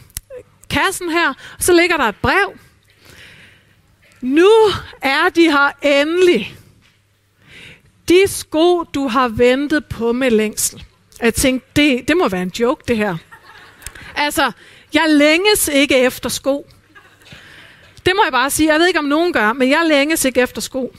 kassen 0.70 1.10
her, 1.10 1.28
og 1.28 1.62
så 1.62 1.72
ligger 1.72 1.96
der 1.96 2.04
et 2.04 2.16
brev. 2.22 2.58
Nu 4.20 4.50
er 5.02 5.28
de 5.34 5.42
her 5.42 5.70
endelig. 5.82 6.56
De 8.08 8.26
sko, 8.26 8.82
du 8.82 9.08
har 9.08 9.28
ventet 9.28 9.86
på 9.86 10.12
med 10.12 10.30
længsel. 10.30 10.84
Jeg 11.20 11.34
tænkte, 11.34 11.68
det, 11.76 12.08
det 12.08 12.16
må 12.16 12.28
være 12.28 12.42
en 12.42 12.52
joke, 12.60 12.84
det 12.88 12.96
her. 12.96 13.16
Altså, 14.16 14.52
jeg 14.94 15.04
længes 15.08 15.68
ikke 15.68 15.96
efter 15.98 16.28
sko. 16.28 16.66
Det 18.06 18.12
må 18.16 18.22
jeg 18.24 18.32
bare 18.32 18.50
sige. 18.50 18.72
Jeg 18.72 18.80
ved 18.80 18.86
ikke, 18.86 18.98
om 18.98 19.04
nogen 19.04 19.32
gør, 19.32 19.52
men 19.52 19.70
jeg 19.70 19.82
længes 19.86 20.24
ikke 20.24 20.40
efter 20.40 20.60
sko. 20.60 20.96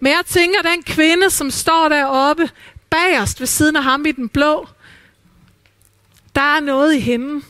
Men 0.00 0.12
jeg 0.12 0.22
tænker, 0.26 0.62
den 0.62 0.82
kvinde, 0.82 1.30
som 1.30 1.50
står 1.50 1.88
deroppe 1.88 2.50
bagerst 2.90 3.40
ved 3.40 3.46
siden 3.46 3.76
af 3.76 3.82
ham 3.82 4.06
i 4.06 4.12
den 4.12 4.28
blå, 4.28 4.68
der 6.34 6.56
er 6.56 6.60
noget 6.60 6.94
i 6.94 7.00
hende. 7.00 7.42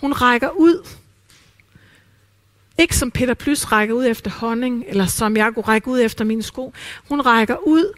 Hun 0.00 0.12
rækker 0.12 0.50
ud. 0.50 0.86
Ikke 2.78 2.96
som 2.96 3.10
Peter 3.10 3.34
Plys 3.34 3.72
rækker 3.72 3.94
ud 3.94 4.06
efter 4.06 4.30
honning, 4.30 4.84
eller 4.88 5.06
som 5.06 5.36
jeg 5.36 5.54
kunne 5.54 5.62
række 5.62 5.88
ud 5.88 6.00
efter 6.00 6.24
mine 6.24 6.42
sko. 6.42 6.72
Hun 7.08 7.20
rækker 7.20 7.56
ud 7.56 7.92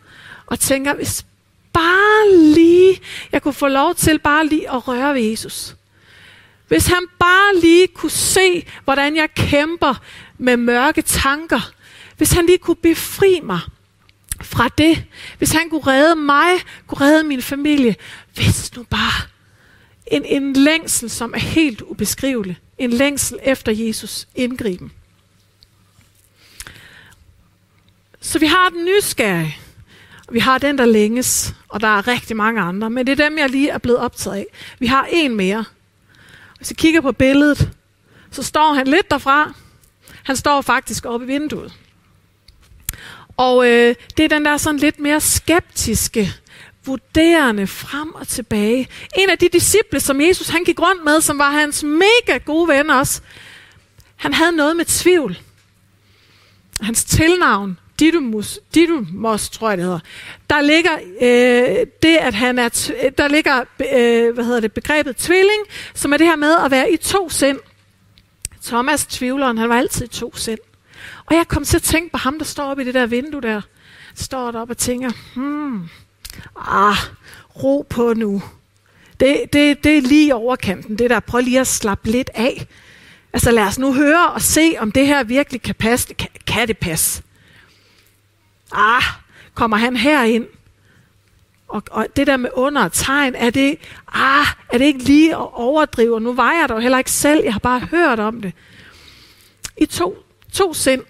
og 0.46 0.60
tænker, 0.60 0.94
hvis 0.94 1.26
bare 1.72 2.36
lige, 2.36 3.00
jeg 3.32 3.42
kunne 3.42 3.54
få 3.54 3.68
lov 3.68 3.94
til 3.94 4.18
bare 4.18 4.46
lige 4.46 4.70
at 4.70 4.88
røre 4.88 5.14
ved 5.14 5.22
Jesus. 5.22 5.76
Hvis 6.68 6.86
han 6.86 7.02
bare 7.18 7.60
lige 7.60 7.86
kunne 7.86 8.10
se, 8.10 8.66
hvordan 8.84 9.16
jeg 9.16 9.34
kæmper 9.34 9.94
med 10.38 10.56
mørke 10.56 11.02
tanker. 11.02 11.70
Hvis 12.16 12.32
han 12.32 12.46
lige 12.46 12.58
kunne 12.58 12.76
befri 12.76 13.40
mig 13.42 13.60
fra 14.42 14.68
det. 14.78 15.04
Hvis 15.38 15.52
han 15.52 15.70
kunne 15.70 15.86
redde 15.86 16.16
mig, 16.16 16.50
kunne 16.86 17.06
redde 17.06 17.24
min 17.24 17.42
familie. 17.42 17.96
Hvis 18.34 18.76
nu 18.76 18.82
bare 18.82 19.28
en, 20.06 20.24
en 20.24 20.52
længsel, 20.52 21.10
som 21.10 21.34
er 21.34 21.38
helt 21.38 21.80
ubeskrivelig. 21.80 22.58
En 22.78 22.90
længsel 22.90 23.38
efter 23.42 23.72
Jesus 23.72 24.28
indgriben. 24.34 24.92
Så 28.20 28.38
vi 28.38 28.46
har 28.46 28.68
den 28.68 28.84
nysgerrige. 28.84 29.56
Vi 30.32 30.38
har 30.38 30.58
den, 30.58 30.78
der 30.78 30.86
længes, 30.86 31.54
og 31.68 31.80
der 31.80 31.88
er 31.98 32.08
rigtig 32.08 32.36
mange 32.36 32.60
andre, 32.60 32.90
men 32.90 33.06
det 33.06 33.20
er 33.20 33.28
dem, 33.28 33.38
jeg 33.38 33.50
lige 33.50 33.70
er 33.70 33.78
blevet 33.78 34.00
optaget 34.00 34.36
af. 34.36 34.46
Vi 34.78 34.86
har 34.86 35.08
en 35.10 35.36
mere. 35.36 35.64
Hvis 36.56 36.70
jeg 36.70 36.76
kigger 36.76 37.00
på 37.00 37.12
billedet, 37.12 37.70
så 38.30 38.42
står 38.42 38.72
han 38.72 38.86
lidt 38.86 39.10
derfra. 39.10 39.54
Han 40.22 40.36
står 40.36 40.60
faktisk 40.60 41.04
oppe 41.04 41.26
i 41.26 41.28
vinduet. 41.28 41.72
Og 43.36 43.66
øh, 43.66 43.94
det 44.16 44.24
er 44.24 44.28
den 44.28 44.44
der 44.44 44.56
sådan 44.56 44.80
lidt 44.80 45.00
mere 45.00 45.20
skeptiske, 45.20 46.32
vurderende 46.84 47.66
frem 47.66 48.14
og 48.14 48.28
tilbage. 48.28 48.88
En 49.18 49.30
af 49.30 49.38
de 49.38 49.48
disciple, 49.48 50.00
som 50.00 50.20
Jesus 50.20 50.48
han 50.48 50.64
gik 50.64 50.80
rundt 50.80 51.04
med, 51.04 51.20
som 51.20 51.38
var 51.38 51.50
hans 51.50 51.82
mega 51.82 52.38
gode 52.44 52.68
ven 52.68 52.90
også, 52.90 53.20
han 54.16 54.34
havde 54.34 54.52
noget 54.52 54.76
med 54.76 54.84
tvivl. 54.84 55.38
Hans 56.80 57.04
tilnavn, 57.04 57.78
Didymus, 58.00 58.58
Didymos, 58.74 59.50
tror 59.50 59.68
jeg 59.68 59.78
det 59.78 59.84
hedder. 59.84 60.00
Der 60.50 60.60
ligger 60.60 60.92
øh, 61.22 61.86
det, 62.02 62.16
at 62.16 62.34
han 62.34 62.58
er, 62.58 62.68
der 63.18 63.28
ligger 63.28 63.60
øh, 63.94 64.34
hvad 64.34 64.44
hedder 64.44 64.60
det, 64.60 64.72
begrebet 64.72 65.16
tvilling, 65.16 65.62
som 65.94 66.12
er 66.12 66.16
det 66.16 66.26
her 66.26 66.36
med 66.36 66.56
at 66.64 66.70
være 66.70 66.92
i 66.92 66.96
to 66.96 67.28
sind. 67.28 67.58
Thomas, 68.64 69.06
tvivleren, 69.06 69.58
han 69.58 69.68
var 69.68 69.78
altid 69.78 70.04
i 70.04 70.08
to 70.08 70.36
sind. 70.36 70.58
Og 71.32 71.38
jeg 71.38 71.48
kom 71.48 71.64
til 71.64 71.76
at 71.76 71.82
tænke 71.82 72.12
på 72.12 72.18
ham, 72.18 72.38
der 72.38 72.44
står 72.44 72.64
oppe 72.64 72.82
i 72.82 72.86
det 72.86 72.94
der 72.94 73.06
vindue 73.06 73.40
der. 73.40 73.60
Står 74.14 74.50
der 74.50 74.60
og 74.60 74.78
tænker, 74.78 75.10
hmm, 75.34 75.88
ah, 76.56 76.96
ro 77.62 77.86
på 77.90 78.14
nu. 78.14 78.42
Det, 79.20 79.42
det, 79.52 79.84
det 79.84 79.98
er 79.98 80.02
lige 80.02 80.34
overkanten, 80.34 80.98
det 80.98 81.10
der. 81.10 81.20
Prøv 81.20 81.40
lige 81.40 81.60
at 81.60 81.66
slappe 81.66 82.10
lidt 82.10 82.30
af. 82.34 82.66
Altså 83.32 83.50
lad 83.50 83.62
os 83.62 83.78
nu 83.78 83.94
høre 83.94 84.30
og 84.30 84.42
se, 84.42 84.74
om 84.78 84.92
det 84.92 85.06
her 85.06 85.24
virkelig 85.24 85.62
kan 85.62 85.74
passe. 85.74 86.14
Kan, 86.14 86.28
kan 86.46 86.68
det 86.68 86.78
passe? 86.78 87.22
Ah, 88.72 89.02
kommer 89.54 89.76
han 89.76 89.96
herind? 89.96 90.46
Og, 91.68 91.82
og 91.90 92.06
det 92.16 92.26
der 92.26 92.36
med 92.36 92.50
under 92.54 92.88
tegn, 92.88 93.34
er 93.34 93.50
det, 93.50 93.78
ah, 94.14 94.46
er 94.72 94.78
det 94.78 94.84
ikke 94.84 95.02
lige 95.02 95.30
at 95.30 95.52
overdrive? 95.52 96.20
Nu 96.20 96.32
var 96.32 96.52
jeg 96.52 96.68
der 96.68 96.74
jo 96.74 96.80
heller 96.80 96.98
ikke 96.98 97.10
selv, 97.10 97.44
jeg 97.44 97.52
har 97.52 97.60
bare 97.60 97.80
hørt 97.80 98.20
om 98.20 98.40
det. 98.40 98.52
I 99.76 99.86
to, 99.86 100.16
to 100.52 100.74
sind. 100.74 101.02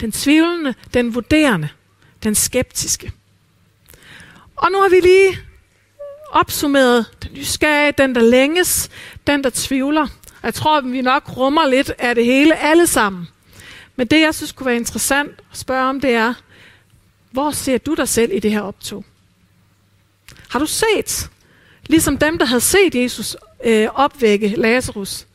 Den 0.00 0.12
tvivlende, 0.12 0.74
den 0.94 1.14
vurderende, 1.14 1.68
den 2.22 2.34
skeptiske. 2.34 3.12
Og 4.56 4.72
nu 4.72 4.80
har 4.80 4.88
vi 4.88 5.00
lige 5.00 5.38
opsummeret 6.30 7.06
den 7.22 7.32
nysgerrige, 7.32 7.92
den 7.98 8.14
der 8.14 8.20
længes, 8.20 8.90
den 9.26 9.44
der 9.44 9.50
tvivler. 9.54 10.06
Jeg 10.42 10.54
tror, 10.54 10.78
at 10.78 10.92
vi 10.92 11.00
nok 11.00 11.36
rummer 11.36 11.66
lidt 11.66 11.92
af 11.98 12.14
det 12.14 12.24
hele 12.24 12.56
alle 12.56 12.86
sammen. 12.86 13.28
Men 13.96 14.06
det, 14.06 14.20
jeg 14.20 14.34
synes 14.34 14.52
kunne 14.52 14.66
være 14.66 14.76
interessant 14.76 15.30
at 15.52 15.58
spørge 15.58 15.88
om, 15.88 16.00
det 16.00 16.10
er, 16.10 16.34
hvor 17.30 17.50
ser 17.50 17.78
du 17.78 17.94
dig 17.94 18.08
selv 18.08 18.32
i 18.32 18.38
det 18.38 18.50
her 18.50 18.60
optog? 18.60 19.04
Har 20.48 20.58
du 20.58 20.66
set, 20.66 21.30
ligesom 21.86 22.18
dem, 22.18 22.38
der 22.38 22.46
havde 22.46 22.60
set 22.60 22.94
Jesus 22.94 23.36
øh, 23.64 23.88
opvække 23.94 24.48
Lazarus? 24.48 25.26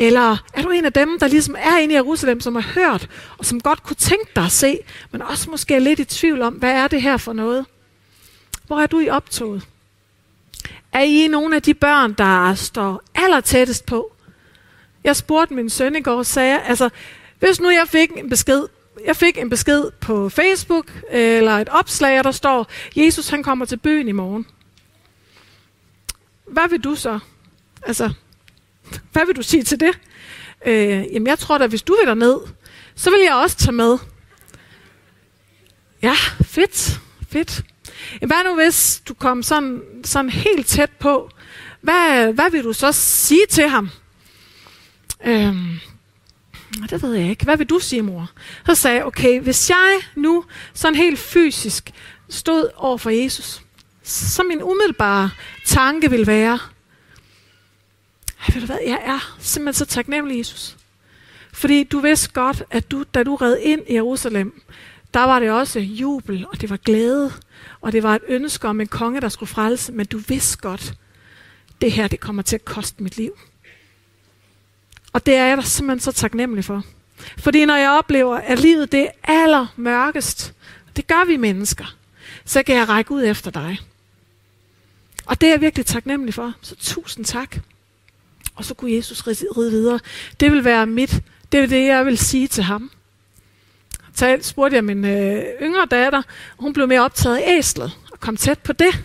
Eller 0.00 0.36
er 0.54 0.62
du 0.62 0.70
en 0.70 0.84
af 0.84 0.92
dem, 0.92 1.18
der 1.18 1.28
ligesom 1.28 1.56
er 1.58 1.78
inde 1.78 1.94
i 1.94 1.96
Jerusalem, 1.96 2.40
som 2.40 2.54
har 2.54 2.62
hørt, 2.74 3.08
og 3.38 3.44
som 3.44 3.60
godt 3.60 3.82
kunne 3.82 3.96
tænke 3.96 4.30
dig 4.36 4.44
at 4.44 4.52
se, 4.52 4.78
men 5.10 5.22
også 5.22 5.50
måske 5.50 5.74
er 5.74 5.78
lidt 5.78 6.00
i 6.00 6.04
tvivl 6.04 6.42
om, 6.42 6.54
hvad 6.54 6.70
er 6.70 6.88
det 6.88 7.02
her 7.02 7.16
for 7.16 7.32
noget? 7.32 7.66
Hvor 8.66 8.80
er 8.80 8.86
du 8.86 9.00
i 9.00 9.08
optoget? 9.08 9.62
Er 10.92 11.00
I 11.00 11.26
nogle 11.28 11.56
af 11.56 11.62
de 11.62 11.74
børn, 11.74 12.12
der 12.12 12.54
står 12.54 13.02
aller 13.14 13.40
tættest 13.40 13.86
på? 13.86 14.12
Jeg 15.04 15.16
spurgte 15.16 15.54
min 15.54 15.70
søn 15.70 15.96
i 15.96 16.00
går, 16.00 16.22
sagde 16.22 16.60
altså, 16.60 16.88
hvis 17.38 17.60
nu 17.60 17.70
jeg 17.70 17.88
fik 17.88 18.10
en 18.16 18.28
besked, 18.28 18.66
jeg 19.06 19.16
fik 19.16 19.38
en 19.38 19.50
besked 19.50 19.90
på 20.00 20.28
Facebook, 20.28 20.92
eller 21.10 21.52
et 21.52 21.68
opslag, 21.68 22.24
der 22.24 22.32
står, 22.32 22.66
Jesus 22.96 23.28
han 23.28 23.42
kommer 23.42 23.64
til 23.64 23.76
byen 23.76 24.08
i 24.08 24.12
morgen. 24.12 24.46
Hvad 26.46 26.68
vil 26.68 26.80
du 26.80 26.94
så? 26.94 27.18
Altså, 27.82 28.10
hvad 29.12 29.26
vil 29.26 29.36
du 29.36 29.42
sige 29.42 29.62
til 29.62 29.80
det? 29.80 29.98
Øh, 30.66 31.04
jamen, 31.12 31.26
jeg 31.26 31.38
tror 31.38 31.58
da, 31.58 31.66
hvis 31.66 31.82
du 31.82 31.96
vil 32.00 32.06
derned, 32.06 32.36
så 32.94 33.10
vil 33.10 33.20
jeg 33.20 33.34
også 33.34 33.56
tage 33.56 33.72
med. 33.72 33.98
Ja, 36.02 36.14
fedt, 36.44 37.00
fedt. 37.30 37.62
Hvad 38.18 38.44
nu, 38.44 38.54
hvis 38.54 39.02
du 39.08 39.14
kom 39.14 39.42
sådan, 39.42 39.82
sådan 40.04 40.30
helt 40.30 40.66
tæt 40.66 40.90
på? 40.90 41.30
Hvad, 41.80 42.32
hvad 42.32 42.50
vil 42.50 42.64
du 42.64 42.72
så 42.72 42.92
sige 42.92 43.46
til 43.50 43.68
ham? 43.68 43.90
Øhm, 45.24 45.78
det 46.90 47.02
ved 47.02 47.12
jeg 47.12 47.30
ikke. 47.30 47.44
Hvad 47.44 47.56
vil 47.56 47.66
du 47.66 47.78
sige, 47.78 48.02
mor? 48.02 48.30
Så 48.66 48.74
sagde 48.74 48.96
jeg, 48.96 49.04
okay, 49.04 49.40
hvis 49.40 49.70
jeg 49.70 50.00
nu 50.14 50.44
sådan 50.74 50.94
helt 50.94 51.18
fysisk 51.18 51.90
stod 52.28 52.68
over 52.76 52.98
for 52.98 53.10
Jesus, 53.10 53.62
så 54.02 54.42
min 54.42 54.62
umiddelbare 54.62 55.30
tanke 55.64 56.10
vil 56.10 56.26
være, 56.26 56.58
ved 58.48 58.60
du 58.60 58.66
hvad, 58.66 58.78
jeg 58.86 59.00
er 59.04 59.36
simpelthen 59.38 59.86
så 59.86 59.86
taknemmelig, 59.86 60.38
Jesus. 60.38 60.76
Fordi 61.52 61.84
du 61.84 61.98
vidste 61.98 62.32
godt, 62.32 62.62
at 62.70 62.90
du, 62.90 63.04
da 63.14 63.22
du 63.22 63.36
red 63.36 63.56
ind 63.60 63.82
i 63.88 63.94
Jerusalem, 63.94 64.62
der 65.14 65.20
var 65.20 65.40
det 65.40 65.50
også 65.50 65.80
jubel, 65.80 66.46
og 66.52 66.60
det 66.60 66.70
var 66.70 66.76
glæde, 66.76 67.32
og 67.80 67.92
det 67.92 68.02
var 68.02 68.14
et 68.14 68.22
ønske 68.28 68.68
om 68.68 68.80
en 68.80 68.86
konge, 68.86 69.20
der 69.20 69.28
skulle 69.28 69.50
frelse, 69.50 69.92
men 69.92 70.06
du 70.06 70.18
vidste 70.18 70.58
godt, 70.58 70.94
det 71.80 71.92
her, 71.92 72.08
det 72.08 72.20
kommer 72.20 72.42
til 72.42 72.56
at 72.56 72.64
koste 72.64 73.02
mit 73.02 73.16
liv. 73.16 73.32
Og 75.12 75.26
det 75.26 75.34
er 75.34 75.44
jeg 75.44 75.56
da 75.56 75.62
simpelthen 75.62 76.00
så 76.00 76.12
taknemmelig 76.12 76.64
for. 76.64 76.84
Fordi 77.38 77.64
når 77.64 77.76
jeg 77.76 77.90
oplever, 77.90 78.36
at 78.36 78.58
livet 78.58 78.92
det 78.92 79.00
er 79.00 79.10
allermørkest, 79.22 80.54
det 80.96 81.06
gør 81.06 81.26
vi 81.26 81.36
mennesker, 81.36 81.96
så 82.44 82.62
kan 82.62 82.76
jeg 82.76 82.88
række 82.88 83.12
ud 83.12 83.24
efter 83.24 83.50
dig. 83.50 83.78
Og 85.26 85.40
det 85.40 85.46
er 85.46 85.50
jeg 85.50 85.60
virkelig 85.60 85.86
taknemmelig 85.86 86.34
for. 86.34 86.52
Så 86.62 86.76
tusind 86.76 87.24
tak. 87.24 87.56
Og 88.60 88.66
så 88.66 88.74
kunne 88.74 88.92
Jesus 88.92 89.26
ride 89.26 89.70
videre. 89.70 90.00
Det 90.40 90.52
vil 90.52 90.64
være 90.64 90.86
mit, 90.86 91.22
det 91.52 91.60
er 91.60 91.66
det, 91.66 91.86
jeg 91.86 92.06
vil 92.06 92.18
sige 92.18 92.48
til 92.48 92.62
ham. 92.62 92.90
Så 94.14 94.38
spurgte 94.42 94.76
jeg 94.76 94.84
min 94.84 95.04
øh, 95.04 95.44
yngre 95.62 95.86
datter, 95.90 96.22
og 96.56 96.62
hun 96.62 96.72
blev 96.72 96.88
mere 96.88 97.00
optaget 97.00 97.36
af 97.36 97.58
æslet, 97.58 97.98
og 98.12 98.20
kom 98.20 98.36
tæt 98.36 98.58
på 98.58 98.72
det, 98.72 99.04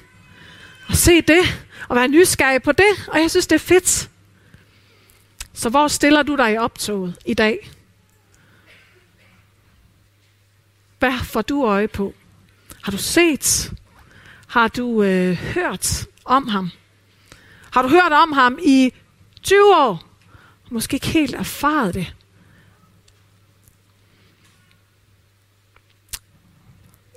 og 0.87 0.95
se 0.95 1.21
det, 1.21 1.67
og 1.89 1.95
være 1.95 2.07
nysgerrig 2.07 2.63
på 2.63 2.71
det, 2.71 3.07
og 3.07 3.19
jeg 3.19 3.29
synes, 3.31 3.47
det 3.47 3.55
er 3.55 3.59
fedt. 3.59 4.09
Så 5.53 5.69
hvor 5.69 5.87
stiller 5.87 6.23
du 6.23 6.35
dig 6.35 6.53
i 6.53 6.57
optoget 6.57 7.15
i 7.25 7.33
dag? 7.33 7.71
Hvad 10.99 11.13
får 11.23 11.41
du 11.41 11.65
øje 11.65 11.87
på? 11.87 12.13
Har 12.81 12.91
du 12.91 12.97
set? 12.97 13.71
Har 14.47 14.67
du 14.67 15.03
øh, 15.03 15.33
hørt 15.33 16.07
om 16.25 16.47
ham? 16.47 16.69
Har 17.71 17.81
du 17.81 17.87
hørt 17.87 18.11
om 18.11 18.31
ham 18.31 18.59
i 18.65 18.93
20 19.45 19.75
år? 19.75 20.03
Måske 20.71 20.93
ikke 20.95 21.07
helt 21.07 21.35
erfaret 21.35 21.93
det. 21.93 22.15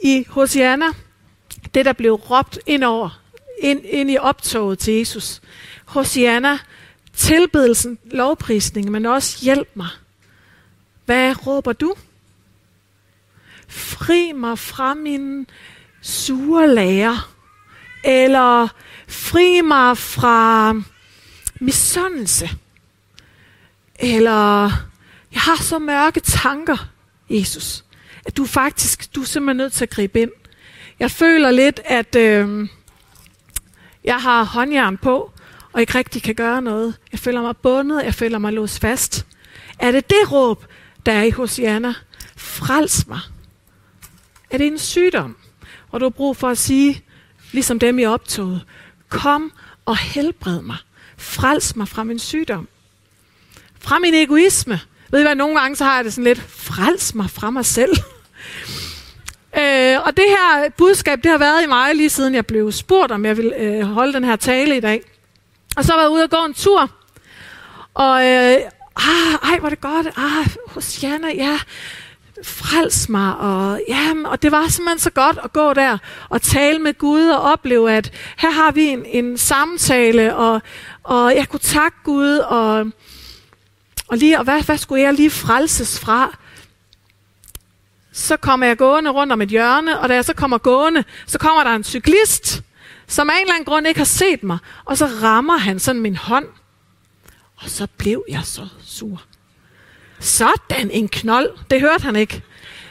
I 0.02 0.24
Hosianna, 0.28 0.86
det 1.74 1.84
der 1.84 1.92
blev 1.92 2.12
råbt 2.12 2.58
ind 2.66 2.84
over, 2.84 3.20
ind, 3.58 3.84
ind 3.84 4.10
i 4.10 4.16
optoget 4.18 4.78
til 4.78 4.94
Jesus. 4.94 5.40
Hosianna, 5.84 6.58
tilbedelsen, 7.12 7.98
lovprisning, 8.04 8.90
men 8.90 9.06
også 9.06 9.44
hjælp 9.44 9.68
mig. 9.74 9.88
Hvad 11.04 11.46
råber 11.46 11.72
du? 11.72 11.94
Fri 13.68 14.32
mig 14.32 14.58
fra 14.58 14.94
min 14.94 15.46
sure 16.02 16.74
lærer. 16.74 17.34
Eller 18.04 18.68
fri 19.08 19.60
mig 19.60 19.98
fra 19.98 20.74
misundelse. 21.60 22.50
Eller 23.98 24.62
jeg 25.32 25.40
har 25.40 25.62
så 25.62 25.78
mørke 25.78 26.20
tanker, 26.20 26.88
Jesus, 27.30 27.84
at 28.24 28.36
du 28.36 28.46
faktisk, 28.46 29.14
du 29.14 29.20
er 29.20 29.24
simpelthen 29.24 29.56
nødt 29.56 29.72
til 29.72 29.84
at 29.84 29.90
gribe 29.90 30.20
ind. 30.20 30.30
Jeg 30.98 31.10
føler 31.10 31.50
lidt, 31.50 31.80
at 31.84 32.16
øh, 32.16 32.68
jeg 34.04 34.22
har 34.22 34.44
håndjern 34.44 34.96
på, 34.96 35.32
og 35.72 35.80
ikke 35.80 35.98
rigtig 35.98 36.22
kan 36.22 36.34
gøre 36.34 36.62
noget. 36.62 36.94
Jeg 37.12 37.20
føler 37.20 37.42
mig 37.42 37.56
bundet, 37.56 38.04
jeg 38.04 38.14
føler 38.14 38.38
mig 38.38 38.52
låst 38.52 38.80
fast. 38.80 39.26
Er 39.78 39.90
det 39.90 40.10
det 40.10 40.32
råb, 40.32 40.64
der 41.06 41.12
er 41.12 41.22
i 41.22 41.30
Hosianna? 41.30 41.94
Frels 42.36 43.06
mig. 43.06 43.20
Er 44.50 44.58
det 44.58 44.66
en 44.66 44.78
sygdom, 44.78 45.36
hvor 45.90 45.98
du 45.98 46.04
har 46.04 46.10
brug 46.10 46.36
for 46.36 46.48
at 46.48 46.58
sige, 46.58 47.04
ligesom 47.52 47.78
dem 47.78 47.98
i 47.98 48.04
optoget, 48.04 48.64
kom 49.08 49.52
og 49.84 49.96
helbred 49.96 50.62
mig. 50.62 50.76
Frels 51.18 51.76
mig 51.76 51.88
fra 51.88 52.04
min 52.04 52.18
sygdom. 52.18 52.68
Fra 53.80 53.98
min 53.98 54.14
egoisme. 54.14 54.80
Ved 55.10 55.20
I 55.20 55.22
hvad, 55.22 55.34
nogle 55.34 55.60
gange 55.60 55.76
så 55.76 55.84
har 55.84 55.96
jeg 55.96 56.04
det 56.04 56.12
sådan 56.12 56.24
lidt, 56.24 56.42
frels 56.48 57.14
mig 57.14 57.30
fra 57.30 57.50
mig 57.50 57.64
selv. 57.64 57.96
øh, 59.60 59.96
og 60.04 60.16
det 60.16 60.24
her 60.28 60.68
budskab, 60.76 61.22
det 61.22 61.30
har 61.30 61.38
været 61.38 61.62
i 61.64 61.66
mig 61.66 61.94
lige 61.94 62.10
siden 62.10 62.34
jeg 62.34 62.46
blev 62.46 62.72
spurgt, 62.72 63.12
om 63.12 63.24
jeg 63.24 63.36
ville 63.36 63.56
øh, 63.56 63.82
holde 63.82 64.12
den 64.12 64.24
her 64.24 64.36
tale 64.36 64.76
i 64.76 64.80
dag. 64.80 65.02
Og 65.76 65.84
så 65.84 65.92
var 65.92 66.02
jeg 66.02 66.10
ude 66.10 66.22
og 66.22 66.30
gå 66.30 66.44
en 66.44 66.54
tur. 66.54 66.90
Og 67.94 68.24
øh, 68.24 68.56
ah, 68.96 69.50
ej, 69.52 69.58
hvor 69.58 69.68
det 69.68 69.80
godt. 69.80 70.06
Ah, 70.06 70.46
hos 70.66 71.02
Janne, 71.02 71.28
ja 71.34 71.58
frels 72.42 73.08
mig, 73.08 73.36
og, 73.36 73.80
ja, 73.88 74.12
og 74.24 74.42
det 74.42 74.52
var 74.52 74.68
simpelthen 74.68 74.98
så 74.98 75.10
godt 75.10 75.38
at 75.44 75.52
gå 75.52 75.72
der 75.72 75.98
og 76.28 76.42
tale 76.42 76.78
med 76.78 76.98
Gud 76.98 77.28
og 77.28 77.40
opleve, 77.40 77.92
at 77.92 78.12
her 78.36 78.50
har 78.50 78.72
vi 78.72 78.82
en, 78.86 79.04
en 79.06 79.38
samtale, 79.38 80.36
og, 80.36 80.62
og 81.08 81.36
jeg 81.36 81.48
kunne 81.48 81.60
takke 81.60 81.96
Gud, 82.04 82.38
og, 82.38 82.86
og, 84.08 84.16
lige, 84.16 84.38
og 84.38 84.44
hvad, 84.44 84.62
hvad 84.62 84.78
skulle 84.78 85.02
jeg 85.02 85.14
lige 85.14 85.30
frelses 85.30 86.00
fra? 86.00 86.38
Så 88.12 88.36
kommer 88.36 88.66
jeg 88.66 88.78
gående 88.78 89.10
rundt 89.10 89.32
om 89.32 89.42
et 89.42 89.48
hjørne, 89.48 89.98
og 89.98 90.08
da 90.08 90.14
jeg 90.14 90.24
så 90.24 90.34
kommer 90.34 90.58
gående, 90.58 91.04
så 91.26 91.38
kommer 91.38 91.64
der 91.64 91.70
en 91.70 91.84
cyklist, 91.84 92.62
som 93.06 93.30
af 93.30 93.34
en 93.34 93.40
eller 93.40 93.54
anden 93.54 93.64
grund 93.64 93.86
ikke 93.86 94.00
har 94.00 94.04
set 94.04 94.42
mig, 94.42 94.58
og 94.84 94.98
så 94.98 95.06
rammer 95.06 95.56
han 95.56 95.78
sådan 95.78 96.02
min 96.02 96.16
hånd. 96.16 96.46
Og 97.56 97.70
så 97.70 97.86
blev 97.98 98.24
jeg 98.28 98.42
så 98.44 98.68
sur. 98.84 99.22
Sådan 100.20 100.90
en 100.90 101.08
knold. 101.08 101.50
Det 101.70 101.80
hørte 101.80 102.04
han 102.04 102.16
ikke. 102.16 102.42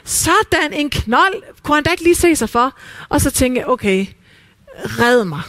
Sådan 0.04 0.74
en 0.74 0.90
knold. 0.90 1.44
Kunne 1.64 1.76
han 1.76 1.84
da 1.84 1.92
ikke 1.92 2.04
lige 2.04 2.16
se 2.16 2.36
sig 2.36 2.50
for? 2.50 2.74
Og 3.10 3.22
så 3.22 3.32
tænkte 3.32 3.60
jeg, 3.60 3.68
okay, 3.68 4.06
red 4.76 5.26
mig 5.26 5.42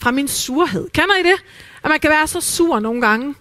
fra 0.00 0.10
min 0.10 0.28
surhed. 0.28 0.88
Kender 0.90 1.16
I 1.16 1.22
det? 1.22 1.36
At 1.82 1.90
man 1.90 2.00
kan 2.00 2.10
være 2.10 2.26
så 2.26 2.40
sur 2.40 2.80
nogle 2.80 3.00
gange. 3.00 3.34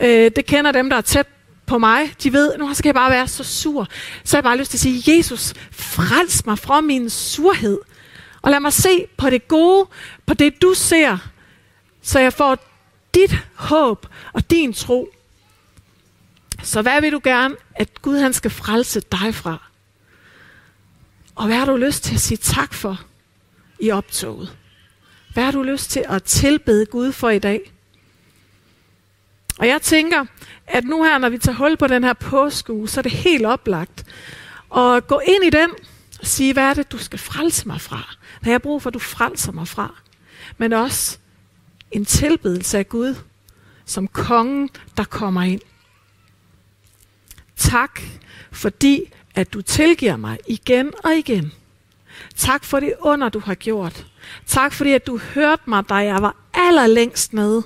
Øh, 0.00 0.30
det 0.36 0.46
kender 0.46 0.72
dem, 0.72 0.90
der 0.90 0.96
er 0.96 1.00
tæt 1.00 1.26
på 1.66 1.78
mig. 1.78 2.14
De 2.22 2.32
ved, 2.32 2.58
nu 2.58 2.74
skal 2.74 2.88
jeg 2.88 2.94
bare 2.94 3.10
være 3.10 3.28
så 3.28 3.44
sur. 3.44 3.88
Så 4.24 4.36
har 4.36 4.38
jeg 4.38 4.44
bare 4.44 4.56
lyst 4.56 4.70
til 4.70 4.76
at 4.76 4.80
sige, 4.80 5.16
Jesus, 5.16 5.54
frels 5.70 6.46
mig 6.46 6.58
fra 6.58 6.80
min 6.80 7.10
surhed. 7.10 7.78
Og 8.42 8.50
lad 8.50 8.60
mig 8.60 8.72
se 8.72 9.06
på 9.16 9.30
det 9.30 9.48
gode, 9.48 9.88
på 10.26 10.34
det 10.34 10.62
du 10.62 10.74
ser, 10.74 11.18
så 12.02 12.18
jeg 12.18 12.32
får 12.32 12.58
dit 13.14 13.38
håb 13.54 14.06
og 14.32 14.50
din 14.50 14.72
tro. 14.72 15.08
Så 16.62 16.82
hvad 16.82 17.00
vil 17.00 17.12
du 17.12 17.20
gerne, 17.24 17.56
at 17.74 18.02
Gud 18.02 18.18
han 18.18 18.32
skal 18.32 18.50
frelse 18.50 19.00
dig 19.00 19.34
fra? 19.34 19.58
Og 21.34 21.46
hvad 21.46 21.56
har 21.56 21.64
du 21.64 21.76
lyst 21.76 22.04
til 22.04 22.14
at 22.14 22.20
sige 22.20 22.38
tak 22.38 22.74
for 22.74 23.00
i 23.80 23.90
optoget? 23.90 24.56
Hvad 25.36 25.44
har 25.44 25.52
du 25.52 25.62
lyst 25.62 25.90
til 25.90 26.04
at 26.08 26.22
tilbede 26.22 26.86
Gud 26.86 27.12
for 27.12 27.30
i 27.30 27.38
dag? 27.38 27.72
Og 29.58 29.66
jeg 29.66 29.82
tænker, 29.82 30.24
at 30.66 30.84
nu 30.84 31.02
her, 31.02 31.18
når 31.18 31.28
vi 31.28 31.38
tager 31.38 31.56
hul 31.56 31.76
på 31.76 31.86
den 31.86 32.04
her 32.04 32.12
påskeuge, 32.12 32.88
så 32.88 33.00
er 33.00 33.02
det 33.02 33.12
helt 33.12 33.46
oplagt 33.46 34.04
at 34.76 35.06
gå 35.06 35.20
ind 35.26 35.44
i 35.44 35.50
den 35.50 35.70
og 36.20 36.26
sige, 36.26 36.52
hvad 36.52 36.62
er 36.62 36.74
det, 36.74 36.92
du 36.92 36.98
skal 36.98 37.18
frelse 37.18 37.68
mig 37.68 37.80
fra? 37.80 38.16
Hvad 38.40 38.44
har 38.44 38.52
jeg 38.52 38.62
brug 38.62 38.82
for, 38.82 38.90
at 38.90 38.94
du 38.94 38.98
frelser 38.98 39.52
mig 39.52 39.68
fra? 39.68 39.94
Men 40.58 40.72
også 40.72 41.18
en 41.90 42.04
tilbedelse 42.04 42.78
af 42.78 42.88
Gud, 42.88 43.14
som 43.84 44.08
kongen, 44.08 44.70
der 44.96 45.04
kommer 45.04 45.42
ind. 45.42 45.60
Tak, 47.56 48.00
fordi 48.52 49.12
at 49.34 49.52
du 49.52 49.62
tilgiver 49.62 50.16
mig 50.16 50.38
igen 50.46 50.92
og 51.04 51.14
igen. 51.14 51.52
Tak 52.36 52.64
for 52.64 52.80
det 52.80 52.94
under, 53.00 53.28
du 53.28 53.38
har 53.38 53.54
gjort. 53.54 54.06
Tak 54.46 54.72
fordi, 54.72 54.92
at 54.92 55.06
du 55.06 55.18
hørte 55.18 55.62
mig, 55.66 55.88
da 55.88 55.94
jeg 55.94 56.22
var 56.22 56.36
allerlængst 56.54 57.32
nede. 57.32 57.62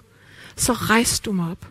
Så 0.57 0.73
rejste 0.73 1.25
du 1.25 1.33
mig 1.33 1.51
op. 1.51 1.67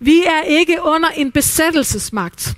Vi 0.00 0.24
er 0.24 0.42
ikke 0.42 0.78
under 0.82 1.08
en 1.08 1.32
besættelsesmagt. 1.32 2.54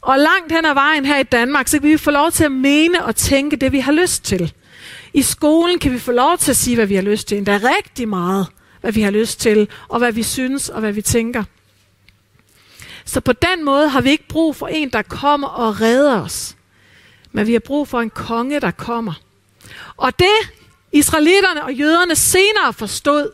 Og 0.00 0.18
langt 0.18 0.52
hen 0.52 0.64
ad 0.64 0.74
vejen 0.74 1.04
her 1.04 1.18
i 1.18 1.22
Danmark, 1.22 1.68
så 1.68 1.78
kan 1.78 1.88
vi 1.88 1.96
få 1.96 2.10
lov 2.10 2.30
til 2.30 2.44
at 2.44 2.52
mene 2.52 3.04
og 3.04 3.16
tænke 3.16 3.56
det, 3.56 3.72
vi 3.72 3.80
har 3.80 3.92
lyst 3.92 4.24
til. 4.24 4.52
I 5.14 5.22
skolen 5.22 5.78
kan 5.78 5.92
vi 5.92 5.98
få 5.98 6.12
lov 6.12 6.38
til 6.38 6.50
at 6.50 6.56
sige, 6.56 6.76
hvad 6.76 6.86
vi 6.86 6.94
har 6.94 7.02
lyst 7.02 7.28
til. 7.28 7.38
Endda 7.38 7.60
rigtig 7.78 8.08
meget, 8.08 8.46
hvad 8.80 8.92
vi 8.92 9.02
har 9.02 9.10
lyst 9.10 9.40
til, 9.40 9.68
og 9.88 9.98
hvad 9.98 10.12
vi 10.12 10.22
synes, 10.22 10.68
og 10.68 10.80
hvad 10.80 10.92
vi 10.92 11.02
tænker. 11.02 11.44
Så 13.04 13.20
på 13.20 13.32
den 13.32 13.64
måde 13.64 13.88
har 13.88 14.00
vi 14.00 14.10
ikke 14.10 14.28
brug 14.28 14.56
for 14.56 14.66
en, 14.66 14.90
der 14.90 15.02
kommer 15.02 15.48
og 15.48 15.80
redder 15.80 16.20
os. 16.22 16.56
Men 17.32 17.46
vi 17.46 17.52
har 17.52 17.60
brug 17.60 17.88
for 17.88 18.00
en 18.00 18.10
konge, 18.10 18.60
der 18.60 18.70
kommer. 18.70 19.12
Og 19.96 20.18
det 20.18 20.52
israelitterne 20.92 21.64
og 21.64 21.74
jøderne 21.74 22.16
senere 22.16 22.72
forstod, 22.72 23.32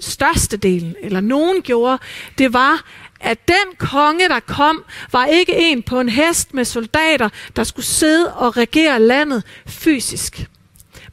størstedelen, 0.00 0.96
eller 1.00 1.20
nogen 1.20 1.62
gjorde, 1.62 1.98
det 2.38 2.52
var, 2.52 2.84
at 3.20 3.48
den 3.48 3.76
konge, 3.78 4.28
der 4.28 4.40
kom, 4.40 4.84
var 5.12 5.26
ikke 5.26 5.54
en 5.56 5.82
på 5.82 6.00
en 6.00 6.08
hest 6.08 6.54
med 6.54 6.64
soldater, 6.64 7.28
der 7.56 7.64
skulle 7.64 7.86
sidde 7.86 8.34
og 8.34 8.56
regere 8.56 9.00
landet 9.00 9.42
fysisk. 9.66 10.48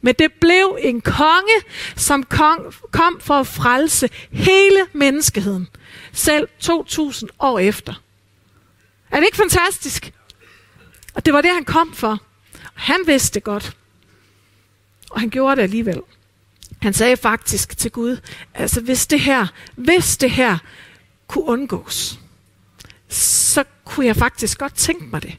Men 0.00 0.14
det 0.18 0.32
blev 0.40 0.78
en 0.80 1.00
konge, 1.00 1.54
som 1.96 2.22
kom 2.92 3.20
for 3.20 3.34
at 3.34 3.46
frelse 3.46 4.08
hele 4.30 4.86
menneskeheden 4.92 5.68
selv 6.12 6.48
2000 6.60 7.30
år 7.38 7.58
efter. 7.58 8.02
Er 9.10 9.16
det 9.16 9.26
ikke 9.26 9.36
fantastisk? 9.36 10.12
Og 11.14 11.24
det 11.24 11.32
var 11.32 11.40
det, 11.40 11.50
han 11.50 11.64
kom 11.64 11.94
for. 11.94 12.22
Han 12.74 13.00
vidste 13.06 13.34
det 13.34 13.44
godt. 13.44 13.76
Og 15.10 15.20
han 15.20 15.30
gjorde 15.30 15.56
det 15.56 15.62
alligevel. 15.62 16.00
Han 16.82 16.92
sagde 16.92 17.16
faktisk 17.16 17.76
til 17.78 17.90
Gud, 17.90 18.16
altså 18.54 18.80
hvis 18.80 19.06
det 19.06 19.20
her, 19.20 19.46
hvis 19.76 20.16
det 20.16 20.30
her 20.30 20.58
kunne 21.26 21.44
undgås, 21.44 22.20
så 23.08 23.64
kunne 23.84 24.06
jeg 24.06 24.16
faktisk 24.16 24.58
godt 24.58 24.74
tænke 24.74 25.04
mig 25.04 25.22
det. 25.22 25.36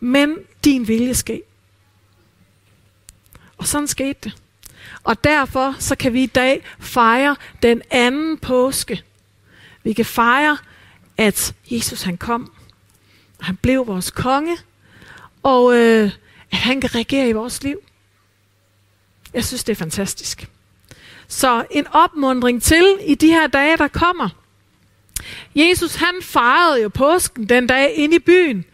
Men 0.00 0.36
din 0.64 0.88
vilje 0.88 1.14
ske. 1.14 1.42
Og 3.56 3.66
sådan 3.66 3.88
skete 3.88 4.18
det. 4.24 4.42
Og 5.04 5.24
derfor 5.24 5.76
så 5.78 5.96
kan 5.96 6.12
vi 6.12 6.22
i 6.22 6.26
dag 6.26 6.64
fejre 6.80 7.36
den 7.62 7.82
anden 7.90 8.38
påske, 8.38 9.02
vi 9.82 9.92
kan 9.92 10.04
fejre, 10.04 10.58
at 11.16 11.54
Jesus 11.70 12.02
han 12.02 12.16
kom, 12.16 12.52
han 13.40 13.56
blev 13.56 13.86
vores 13.86 14.10
konge, 14.10 14.56
og 15.42 15.74
øh, 15.74 16.10
at 16.50 16.58
han 16.58 16.80
kan 16.80 16.94
regere 16.94 17.28
i 17.28 17.32
vores 17.32 17.62
liv. 17.62 17.78
Jeg 19.34 19.44
synes, 19.44 19.64
det 19.64 19.72
er 19.72 19.76
fantastisk. 19.76 20.48
Så 21.28 21.64
en 21.70 21.86
opmundring 21.92 22.62
til 22.62 22.98
i 23.06 23.14
de 23.14 23.26
her 23.26 23.46
dage, 23.46 23.76
der 23.76 23.88
kommer. 23.88 24.28
Jesus 25.54 25.94
han 25.94 26.14
fejrede 26.22 26.82
jo 26.82 26.88
påsken 26.88 27.48
den 27.48 27.66
dag 27.66 27.94
inde 27.94 28.16
i 28.16 28.18
byen. 28.18 28.64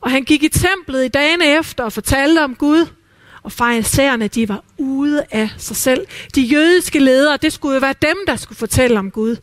Og 0.00 0.10
han 0.10 0.24
gik 0.24 0.42
i 0.42 0.48
templet 0.48 1.04
i 1.04 1.08
dagene 1.08 1.58
efter 1.58 1.84
og 1.84 1.92
fortalte 1.92 2.44
om 2.44 2.54
Gud. 2.54 2.86
Og 3.42 3.52
farisæerne, 3.52 4.28
de 4.28 4.48
var 4.48 4.64
ude 4.78 5.24
af 5.30 5.50
sig 5.58 5.76
selv. 5.76 6.06
De 6.34 6.40
jødiske 6.40 6.98
ledere, 6.98 7.36
det 7.36 7.52
skulle 7.52 7.74
jo 7.74 7.80
være 7.80 7.94
dem, 8.02 8.16
der 8.26 8.36
skulle 8.36 8.58
fortælle 8.58 8.98
om 8.98 9.10
Gud. 9.10 9.36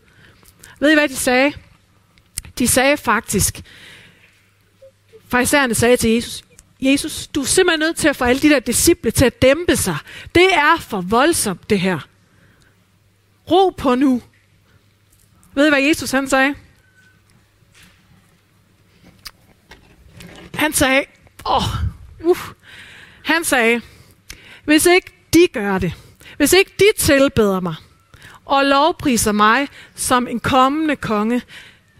Ved 0.79 0.91
I, 0.91 0.93
hvad 0.93 1.07
de 1.07 1.15
sagde? 1.15 1.53
De 2.59 2.67
sagde 2.67 2.97
faktisk, 2.97 3.61
farisæerne 5.29 5.75
sagde 5.75 5.97
til 5.97 6.09
Jesus, 6.09 6.43
Jesus, 6.81 7.27
du 7.27 7.41
er 7.41 7.45
simpelthen 7.45 7.79
nødt 7.79 7.97
til 7.97 8.07
at 8.07 8.15
få 8.15 8.23
alle 8.23 8.41
de 8.41 8.49
der 8.49 8.59
disciple 8.59 9.11
til 9.11 9.25
at 9.25 9.41
dæmpe 9.41 9.75
sig. 9.75 9.97
Det 10.35 10.53
er 10.53 10.77
for 10.79 11.01
voldsomt, 11.01 11.69
det 11.69 11.79
her. 11.79 11.99
Ro 13.51 13.69
på 13.69 13.95
nu. 13.95 14.21
Ved 15.53 15.65
I, 15.65 15.69
hvad 15.69 15.81
Jesus 15.81 16.11
han 16.11 16.29
sagde? 16.29 16.55
Han 20.53 20.73
sagde, 20.73 21.05
åh, 21.45 21.55
oh, 21.55 22.29
uh, 22.29 22.37
han 23.23 23.43
sagde, 23.43 23.81
hvis 24.65 24.85
ikke 24.85 25.11
de 25.33 25.47
gør 25.53 25.77
det, 25.77 25.93
hvis 26.37 26.53
ikke 26.53 26.71
de 26.79 26.85
tilbeder 26.97 27.59
mig, 27.59 27.75
og 28.45 28.65
lovpriser 28.65 29.31
mig 29.31 29.67
som 29.95 30.27
en 30.27 30.39
kommende 30.39 30.95
konge, 30.95 31.41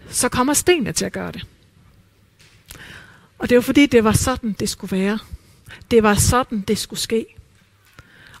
så 0.08 0.28
kommer 0.28 0.54
stenene 0.54 0.92
til 0.92 1.04
at 1.04 1.12
gøre 1.12 1.32
det. 1.32 1.46
Og 3.40 3.48
det 3.48 3.56
var 3.56 3.62
fordi, 3.62 3.86
det 3.86 4.04
var 4.04 4.12
sådan, 4.12 4.56
det 4.60 4.68
skulle 4.68 4.96
være. 4.96 5.18
Det 5.90 6.02
var 6.02 6.14
sådan, 6.14 6.60
det 6.60 6.78
skulle 6.78 7.00
ske. 7.00 7.26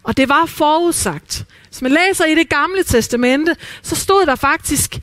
Og 0.02 0.16
det 0.16 0.28
var 0.28 0.46
forudsagt. 0.46 1.46
Hvis 1.68 1.82
man 1.82 1.92
læser 1.92 2.24
i 2.24 2.34
det 2.34 2.48
gamle 2.48 2.82
testamente, 2.82 3.56
så 3.82 3.96
stod 3.96 4.26
der 4.26 4.34
faktisk 4.34 5.00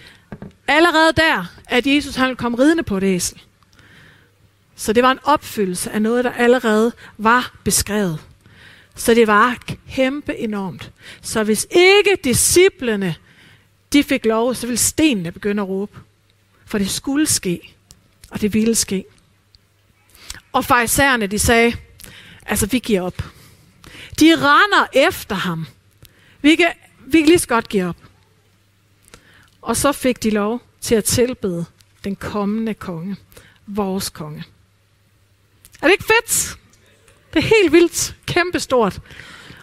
allerede 0.67 1.13
der, 1.17 1.45
at 1.65 1.87
Jesus 1.87 2.15
han 2.15 2.35
kom 2.35 2.55
ridende 2.55 2.83
på 2.83 2.97
et 2.97 3.03
æsel. 3.03 3.41
Så 4.75 4.93
det 4.93 5.03
var 5.03 5.11
en 5.11 5.19
opfyldelse 5.23 5.91
af 5.91 6.01
noget, 6.01 6.23
der 6.23 6.31
allerede 6.31 6.91
var 7.17 7.55
beskrevet. 7.63 8.19
Så 8.95 9.13
det 9.13 9.27
var 9.27 9.57
kæmpe 9.89 10.35
enormt. 10.35 10.91
Så 11.21 11.43
hvis 11.43 11.67
ikke 11.71 12.17
disciplene 12.23 13.15
de 13.93 14.03
fik 14.03 14.25
lov, 14.25 14.55
så 14.55 14.67
ville 14.67 14.77
stenene 14.77 15.31
begynde 15.31 15.61
at 15.61 15.67
råbe. 15.67 15.99
For 16.65 16.77
det 16.77 16.89
skulle 16.89 17.25
ske, 17.25 17.75
og 18.31 18.41
det 18.41 18.53
ville 18.53 18.75
ske. 18.75 19.05
Og 20.51 20.65
farisæerne, 20.65 21.27
de 21.27 21.39
sagde, 21.39 21.77
altså 22.45 22.65
vi 22.65 22.79
giver 22.79 23.01
op. 23.01 23.23
De 24.19 24.35
render 24.35 24.87
efter 24.93 25.35
ham. 25.35 25.67
Vi 26.41 26.55
kan, 26.55 26.71
vi 26.99 27.19
kan 27.19 27.27
lige 27.27 27.39
så 27.39 27.47
godt 27.47 27.69
give 27.69 27.85
op. 27.85 27.97
Og 29.61 29.77
så 29.77 29.91
fik 29.91 30.23
de 30.23 30.29
lov 30.29 30.61
til 30.81 30.95
at 30.95 31.03
tilbede 31.03 31.65
den 32.03 32.15
kommende 32.15 32.73
konge, 32.73 33.15
vores 33.67 34.09
konge. 34.09 34.43
Er 35.81 35.87
det 35.87 35.91
ikke 35.91 36.05
fedt? 36.05 36.57
Det 37.33 37.43
er 37.43 37.47
helt 37.61 37.71
vildt, 37.71 38.15
kæmpestort. 38.25 38.99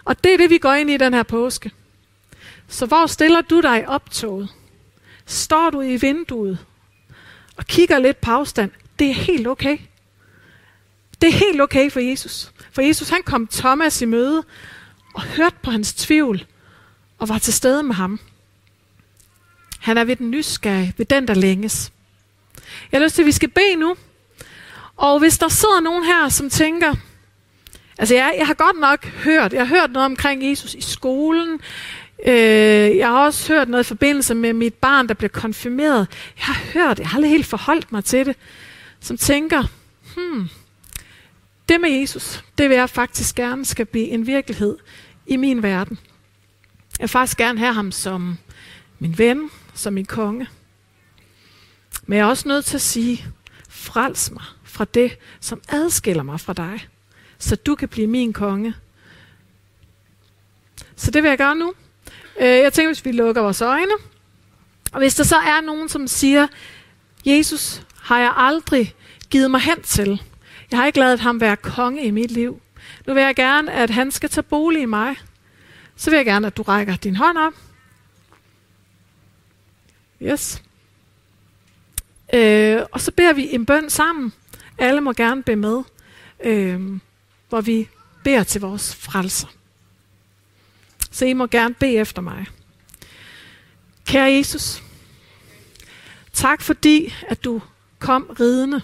Og 0.05 0.23
det 0.23 0.33
er 0.33 0.37
det, 0.37 0.49
vi 0.49 0.57
går 0.57 0.73
ind 0.73 0.89
i 0.89 0.97
den 0.97 1.13
her 1.13 1.23
påske. 1.23 1.71
Så 2.67 2.85
hvor 2.85 3.05
stiller 3.05 3.41
du 3.41 3.61
dig 3.61 3.81
i 3.81 3.85
optoget? 3.85 4.49
Står 5.25 5.69
du 5.69 5.81
i 5.81 5.97
vinduet 5.97 6.65
og 7.57 7.65
kigger 7.65 7.99
lidt 7.99 8.21
på 8.21 8.31
afstand? 8.31 8.71
Det 8.99 9.09
er 9.09 9.13
helt 9.13 9.47
okay. 9.47 9.77
Det 11.25 11.33
er 11.33 11.37
helt 11.37 11.61
okay 11.61 11.91
for 11.91 11.99
Jesus. 11.99 12.51
For 12.71 12.81
Jesus 12.81 13.09
han 13.09 13.23
kom 13.23 13.47
Thomas 13.47 14.01
i 14.01 14.05
møde 14.05 14.43
og 15.13 15.21
hørte 15.21 15.55
på 15.63 15.71
hans 15.71 15.93
tvivl 15.93 16.45
og 17.17 17.29
var 17.29 17.37
til 17.37 17.53
stede 17.53 17.83
med 17.83 17.95
ham. 17.95 18.19
Han 19.79 19.97
er 19.97 20.03
ved 20.03 20.15
den 20.15 20.31
nysgerrige, 20.31 20.93
ved 20.97 21.05
den, 21.05 21.27
der 21.27 21.33
længes. 21.33 21.91
Jeg 22.91 22.99
har 22.99 23.05
lyst 23.05 23.15
til, 23.15 23.21
at 23.21 23.25
vi 23.25 23.31
skal 23.31 23.49
bede 23.49 23.75
nu. 23.75 23.95
Og 24.95 25.19
hvis 25.19 25.37
der 25.37 25.47
sidder 25.47 25.79
nogen 25.79 26.03
her, 26.03 26.29
som 26.29 26.49
tænker, 26.49 26.93
altså 27.97 28.15
jeg, 28.15 28.35
jeg 28.37 28.47
har 28.47 28.53
godt 28.53 28.79
nok 28.79 29.05
hørt, 29.05 29.53
jeg 29.53 29.67
har 29.67 29.75
hørt 29.75 29.91
noget 29.91 30.05
omkring 30.05 30.49
Jesus 30.49 30.73
i 30.73 30.81
skolen, 30.81 31.59
øh, 32.25 32.97
jeg 32.97 33.07
har 33.07 33.25
også 33.25 33.53
hørt 33.53 33.69
noget 33.69 33.83
i 33.83 33.87
forbindelse 33.87 34.35
med 34.35 34.53
mit 34.53 34.73
barn, 34.73 35.07
der 35.07 35.13
blev 35.13 35.29
konfirmeret. 35.29 36.07
Jeg 36.37 36.45
har 36.45 36.61
hørt, 36.73 36.99
jeg 36.99 37.07
har 37.07 37.17
aldrig 37.17 37.31
helt 37.31 37.45
forholdt 37.45 37.91
mig 37.91 38.05
til 38.05 38.25
det, 38.25 38.35
som 38.99 39.17
tænker, 39.17 39.63
hmm, 40.15 40.49
det 41.69 41.81
med 41.81 41.89
Jesus, 41.89 42.43
det 42.57 42.69
vil 42.69 42.77
jeg 42.77 42.89
faktisk 42.89 43.35
gerne 43.35 43.65
skal 43.65 43.85
blive 43.85 44.07
en 44.07 44.27
virkelighed 44.27 44.77
i 45.27 45.37
min 45.37 45.63
verden. 45.63 45.99
Jeg 46.99 47.03
vil 47.03 47.09
faktisk 47.09 47.37
gerne 47.37 47.59
have 47.59 47.73
ham 47.73 47.91
som 47.91 48.37
min 48.99 49.17
ven, 49.17 49.49
som 49.73 49.93
min 49.93 50.05
konge. 50.05 50.47
Men 52.05 52.17
jeg 52.17 52.23
er 52.23 52.29
også 52.29 52.47
nødt 52.47 52.65
til 52.65 52.77
at 52.77 52.81
sige, 52.81 53.25
frels 53.69 54.31
mig 54.31 54.43
fra 54.63 54.85
det, 54.85 55.17
som 55.39 55.61
adskiller 55.67 56.23
mig 56.23 56.39
fra 56.39 56.53
dig, 56.53 56.87
så 57.37 57.55
du 57.55 57.75
kan 57.75 57.89
blive 57.89 58.07
min 58.07 58.33
konge. 58.33 58.73
Så 60.95 61.11
det 61.11 61.23
vil 61.23 61.29
jeg 61.29 61.37
gøre 61.37 61.55
nu. 61.55 61.73
Øh, 62.39 62.47
jeg 62.47 62.73
tænker, 62.73 62.89
hvis 62.89 63.05
vi 63.05 63.11
lukker 63.11 63.41
vores 63.41 63.61
øjne, 63.61 63.93
og 64.91 64.99
hvis 64.99 65.15
der 65.15 65.23
så 65.23 65.35
er 65.35 65.61
nogen, 65.61 65.89
som 65.89 66.07
siger, 66.07 66.47
Jesus 67.25 67.81
har 68.01 68.19
jeg 68.19 68.33
aldrig 68.35 68.95
givet 69.29 69.51
mig 69.51 69.61
hen 69.61 69.81
til. 69.81 70.21
Jeg 70.71 70.79
har 70.79 70.85
ikke 70.85 70.99
lavet 70.99 71.19
ham 71.19 71.41
være 71.41 71.55
konge 71.55 72.03
i 72.03 72.11
mit 72.11 72.31
liv. 72.31 72.61
Nu 73.07 73.13
vil 73.13 73.23
jeg 73.23 73.35
gerne, 73.35 73.71
at 73.71 73.89
han 73.89 74.11
skal 74.11 74.29
tage 74.29 74.43
bolig 74.43 74.81
i 74.81 74.85
mig. 74.85 75.15
Så 75.95 76.09
vil 76.09 76.17
jeg 76.17 76.25
gerne, 76.25 76.47
at 76.47 76.57
du 76.57 76.61
rækker 76.61 76.95
din 76.95 77.15
hånd 77.15 77.37
op. 77.37 77.53
Yes. 80.21 80.63
Øh, 82.33 82.81
og 82.91 83.01
så 83.01 83.11
beder 83.11 83.33
vi 83.33 83.53
en 83.53 83.65
bøn 83.65 83.89
sammen. 83.89 84.33
Alle 84.77 85.01
må 85.01 85.13
gerne 85.13 85.43
bede 85.43 85.55
med, 85.55 85.83
øh, 86.43 86.99
hvor 87.49 87.61
vi 87.61 87.89
beder 88.23 88.43
til 88.43 88.61
vores 88.61 88.95
frelser. 88.95 89.47
Så 91.11 91.25
I 91.25 91.33
må 91.33 91.47
gerne 91.47 91.73
bede 91.73 91.95
efter 91.95 92.21
mig. 92.21 92.45
Kære 94.05 94.31
Jesus, 94.31 94.83
tak 96.33 96.61
fordi, 96.61 97.13
at 97.27 97.43
du 97.43 97.61
kom 97.99 98.35
ridende. 98.39 98.81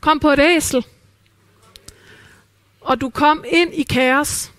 Kom 0.00 0.20
på 0.20 0.30
et 0.30 0.38
æsel, 0.38 0.86
og 2.80 3.00
du 3.00 3.10
kom 3.10 3.44
ind 3.48 3.74
i 3.74 3.82
kaos 3.82 4.52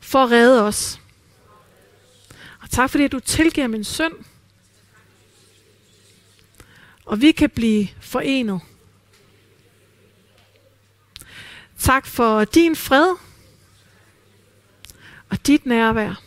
for 0.00 0.24
at 0.24 0.30
redde 0.30 0.62
os. 0.62 1.00
Og 2.62 2.70
tak 2.70 2.90
fordi 2.90 3.08
du 3.08 3.20
tilgiver 3.20 3.66
min 3.66 3.84
synd. 3.84 4.12
Og 7.04 7.20
vi 7.20 7.32
kan 7.32 7.50
blive 7.50 7.88
forenet. 8.00 8.60
Tak 11.78 12.06
for 12.06 12.44
din 12.44 12.76
fred 12.76 13.16
og 15.30 15.46
dit 15.46 15.66
nærvær. 15.66 16.22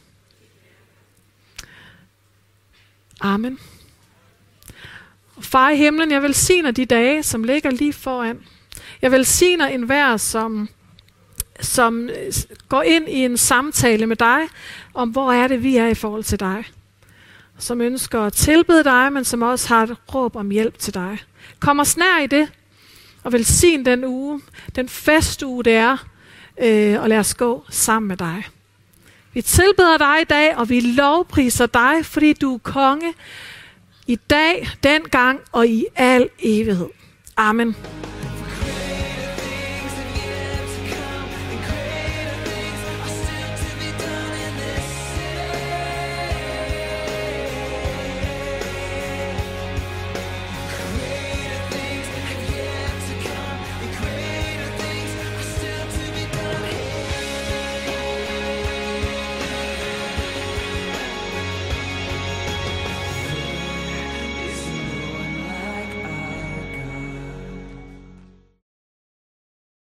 Amen. 3.19 3.59
Far 5.41 5.69
i 5.69 5.77
himlen, 5.77 6.11
jeg 6.11 6.21
velsigner 6.21 6.71
de 6.71 6.85
dage, 6.85 7.23
som 7.23 7.43
ligger 7.43 7.71
lige 7.71 7.93
foran. 7.93 8.39
Jeg 9.01 9.11
velsigner 9.11 9.67
enhver, 9.67 10.17
som 10.17 10.69
som 11.61 12.09
øh, 12.09 12.33
går 12.69 12.81
ind 12.81 13.09
i 13.09 13.25
en 13.25 13.37
samtale 13.37 14.05
med 14.05 14.15
dig, 14.15 14.39
om 14.93 15.09
hvor 15.09 15.31
er 15.31 15.47
det, 15.47 15.63
vi 15.63 15.77
er 15.77 15.87
i 15.87 15.93
forhold 15.93 16.23
til 16.23 16.39
dig. 16.39 16.63
Som 17.57 17.81
ønsker 17.81 18.21
at 18.21 18.33
tilbede 18.33 18.83
dig, 18.83 19.13
men 19.13 19.23
som 19.23 19.41
også 19.41 19.67
har 19.67 19.83
et 19.83 19.97
råb 20.15 20.35
om 20.35 20.49
hjælp 20.49 20.77
til 20.77 20.93
dig. 20.93 21.17
Kom 21.59 21.79
os 21.79 21.97
nær 21.97 22.23
i 22.23 22.27
det, 22.27 22.49
og 23.23 23.33
velsign 23.33 23.85
den 23.85 24.05
uge, 24.05 24.41
den 24.75 24.89
festuge 24.89 25.63
det 25.63 25.73
er, 25.73 25.97
øh, 26.61 27.01
og 27.01 27.09
lad 27.09 27.17
os 27.17 27.33
gå 27.33 27.63
sammen 27.69 28.07
med 28.07 28.17
dig. 28.17 28.43
Vi 29.33 29.41
tilbeder 29.41 29.97
dig 29.97 30.21
i 30.21 30.25
dag, 30.25 30.57
og 30.57 30.69
vi 30.69 30.79
lovpriser 30.79 31.65
dig, 31.65 32.05
fordi 32.05 32.33
du 32.33 32.53
er 32.53 32.57
konge 32.57 33.13
i 34.11 34.15
dag, 34.15 34.67
den 34.83 35.01
gang 35.01 35.39
og 35.51 35.67
i 35.67 35.85
al 35.95 36.29
evighed. 36.39 36.89
Amen. 37.37 37.75